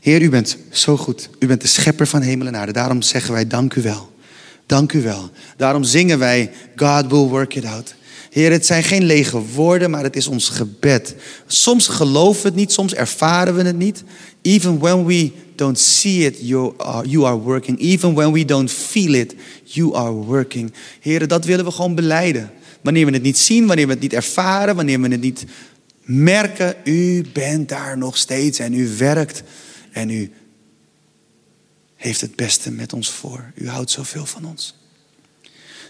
Heer, 0.00 0.22
u 0.22 0.30
bent 0.30 0.56
zo 0.70 0.96
goed. 0.96 1.28
U 1.38 1.46
bent 1.46 1.60
de 1.60 1.68
schepper 1.68 2.06
van 2.06 2.22
hemel 2.22 2.46
en 2.46 2.56
aarde. 2.56 2.72
Daarom 2.72 3.02
zeggen 3.02 3.32
wij 3.32 3.46
dank 3.46 3.74
u 3.74 3.82
wel. 3.82 4.12
Dank 4.66 4.92
u 4.92 5.02
wel. 5.02 5.30
Daarom 5.56 5.84
zingen 5.84 6.18
wij 6.18 6.52
God 6.76 7.06
will 7.06 7.28
work 7.28 7.54
it 7.54 7.64
out. 7.64 7.94
Heer, 8.30 8.50
het 8.50 8.66
zijn 8.66 8.82
geen 8.82 9.04
lege 9.04 9.38
woorden, 9.38 9.90
maar 9.90 10.02
het 10.02 10.16
is 10.16 10.26
ons 10.26 10.48
gebed. 10.48 11.14
Soms 11.46 11.88
geloven 11.88 12.42
we 12.42 12.48
het 12.48 12.56
niet, 12.56 12.72
soms 12.72 12.94
ervaren 12.94 13.54
we 13.54 13.62
het 13.62 13.76
niet. 13.76 14.04
Even 14.42 14.78
when 14.78 15.04
we 15.04 15.32
don't 15.54 15.78
see 15.78 16.24
it, 16.24 16.36
you 16.40 16.74
are, 16.76 17.08
you 17.08 17.26
are 17.26 17.36
working. 17.36 17.78
Even 17.78 18.14
when 18.14 18.32
we 18.32 18.44
don't 18.44 18.70
feel 18.70 19.14
it, 19.14 19.34
you 19.64 19.94
are 19.94 20.12
working. 20.12 20.72
Heer, 21.00 21.28
dat 21.28 21.44
willen 21.44 21.64
we 21.64 21.70
gewoon 21.70 21.94
beleiden. 21.94 22.52
Wanneer 22.80 23.06
we 23.06 23.12
het 23.12 23.22
niet 23.22 23.38
zien, 23.38 23.66
wanneer 23.66 23.86
we 23.86 23.92
het 23.92 24.02
niet 24.02 24.12
ervaren, 24.12 24.76
wanneer 24.76 25.00
we 25.00 25.08
het 25.08 25.20
niet 25.20 25.44
merken, 26.02 26.74
u 26.84 27.24
bent 27.32 27.68
daar 27.68 27.98
nog 27.98 28.16
steeds 28.16 28.58
en 28.58 28.74
u 28.74 28.88
werkt 28.96 29.42
en 29.92 30.10
u 30.10 30.32
heeft 31.96 32.20
het 32.20 32.36
beste 32.36 32.70
met 32.70 32.92
ons 32.92 33.10
voor. 33.10 33.52
U 33.54 33.68
houdt 33.68 33.90
zoveel 33.90 34.26
van 34.26 34.44
ons. 34.44 34.79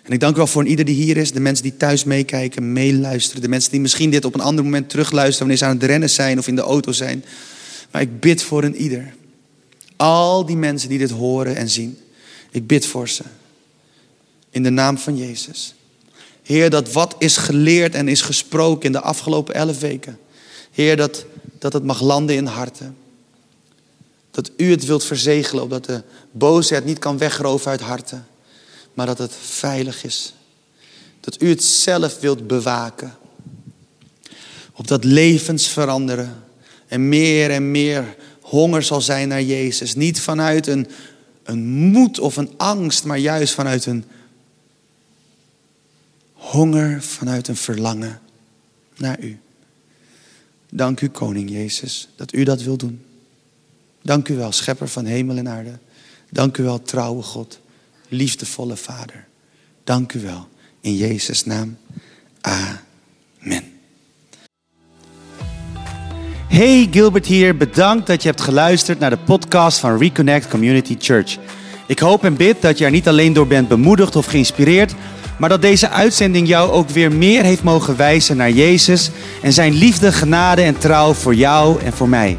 En 0.02 0.12
ik 0.12 0.20
dank 0.20 0.34
u 0.34 0.36
wel 0.36 0.46
voor 0.46 0.66
ieder 0.66 0.84
die 0.84 0.94
hier 0.94 1.16
is, 1.16 1.32
de 1.32 1.40
mensen 1.40 1.64
die 1.64 1.76
thuis 1.76 2.04
meekijken, 2.04 2.72
meeluisteren, 2.72 3.42
de 3.42 3.48
mensen 3.48 3.70
die 3.70 3.80
misschien 3.80 4.10
dit 4.10 4.24
op 4.24 4.34
een 4.34 4.40
ander 4.40 4.64
moment 4.64 4.88
terugluisteren 4.88 5.38
wanneer 5.38 5.56
ze 5.56 5.64
aan 5.64 5.76
het 5.76 5.84
rennen 5.84 6.10
zijn 6.10 6.38
of 6.38 6.48
in 6.48 6.56
de 6.56 6.62
auto 6.62 6.92
zijn. 6.92 7.24
Maar 7.90 8.02
ik 8.02 8.20
bid 8.20 8.42
voor 8.42 8.64
een 8.64 8.76
ieder. 8.76 9.14
Al 9.96 10.46
die 10.46 10.56
mensen 10.56 10.88
die 10.88 10.98
dit 10.98 11.10
horen 11.10 11.56
en 11.56 11.68
zien. 11.68 11.98
Ik 12.50 12.66
bid 12.66 12.86
voor 12.86 13.08
ze. 13.08 13.22
In 14.50 14.62
de 14.62 14.70
naam 14.70 14.98
van 14.98 15.16
Jezus. 15.16 15.74
Heer, 16.42 16.70
dat 16.70 16.92
wat 16.92 17.14
is 17.18 17.36
geleerd 17.36 17.94
en 17.94 18.08
is 18.08 18.22
gesproken 18.22 18.86
in 18.86 18.92
de 18.92 19.00
afgelopen 19.00 19.54
elf 19.54 19.80
weken. 19.80 20.18
Heer, 20.70 20.96
dat, 20.96 21.24
dat 21.58 21.72
het 21.72 21.84
mag 21.84 22.00
landen 22.00 22.36
in 22.36 22.46
harten. 22.46 22.96
Dat 24.30 24.50
u 24.56 24.70
het 24.70 24.86
wilt 24.86 25.04
verzegelen, 25.04 25.62
opdat 25.62 25.84
de 25.84 26.02
boosheid 26.30 26.84
niet 26.84 26.98
kan 26.98 27.18
wegroven 27.18 27.70
uit 27.70 27.80
harten. 27.80 28.26
Maar 28.94 29.06
dat 29.06 29.18
het 29.18 29.34
veilig 29.40 30.04
is. 30.04 30.34
Dat 31.20 31.42
u 31.42 31.48
het 31.48 31.64
zelf 31.64 32.20
wilt 32.20 32.46
bewaken. 32.46 33.16
Opdat 34.72 35.04
levens 35.04 35.68
veranderen. 35.68 36.44
En 36.86 37.08
meer 37.08 37.50
en 37.50 37.70
meer 37.70 38.16
honger 38.40 38.82
zal 38.82 39.00
zijn 39.00 39.28
naar 39.28 39.42
Jezus. 39.42 39.94
Niet 39.94 40.20
vanuit 40.20 40.66
een, 40.66 40.86
een 41.42 41.66
moed 41.66 42.18
of 42.18 42.36
een 42.36 42.50
angst, 42.56 43.04
maar 43.04 43.18
juist 43.18 43.54
vanuit 43.54 43.86
een 43.86 44.04
honger, 46.32 47.02
vanuit 47.02 47.48
een 47.48 47.56
verlangen 47.56 48.20
naar 48.96 49.20
u. 49.20 49.38
Dank 50.70 51.00
u, 51.00 51.08
Koning 51.08 51.50
Jezus, 51.50 52.08
dat 52.16 52.34
u 52.34 52.42
dat 52.42 52.62
wil 52.62 52.76
doen. 52.76 53.04
Dank 54.02 54.28
u 54.28 54.36
wel, 54.36 54.52
schepper 54.52 54.88
van 54.88 55.04
hemel 55.04 55.36
en 55.36 55.48
aarde. 55.48 55.78
Dank 56.30 56.56
u 56.56 56.62
wel, 56.62 56.82
trouwe 56.82 57.22
God, 57.22 57.59
liefdevolle 58.10 58.76
Vader. 58.76 59.26
Dank 59.84 60.12
u 60.12 60.20
wel, 60.20 60.48
in 60.80 60.96
Jezus' 60.96 61.44
naam. 61.44 61.76
Amen. 62.40 63.64
Hey, 66.48 66.88
Gilbert 66.90 67.26
hier. 67.26 67.56
Bedankt 67.56 68.06
dat 68.06 68.22
je 68.22 68.28
hebt 68.28 68.40
geluisterd 68.40 68.98
naar 68.98 69.10
de 69.10 69.18
podcast 69.18 69.78
van 69.78 69.98
Reconnect 69.98 70.48
Community 70.48 70.96
Church. 70.98 71.38
Ik 71.86 71.98
hoop 71.98 72.24
en 72.24 72.36
bid 72.36 72.62
dat 72.62 72.78
je 72.78 72.84
er 72.84 72.90
niet 72.90 73.08
alleen 73.08 73.32
door 73.32 73.46
bent 73.46 73.68
bemoedigd 73.68 74.16
of 74.16 74.26
geïnspireerd, 74.26 74.94
maar 75.38 75.48
dat 75.48 75.62
deze 75.62 75.88
uitzending 75.88 76.48
jou 76.48 76.70
ook 76.70 76.88
weer 76.88 77.12
meer 77.12 77.44
heeft 77.44 77.62
mogen 77.62 77.96
wijzen 77.96 78.36
naar 78.36 78.50
Jezus 78.50 79.10
en 79.42 79.52
zijn 79.52 79.72
liefde, 79.72 80.12
genade 80.12 80.62
en 80.62 80.78
trouw 80.78 81.12
voor 81.12 81.34
jou 81.34 81.82
en 81.82 81.92
voor 81.92 82.08
mij. 82.08 82.38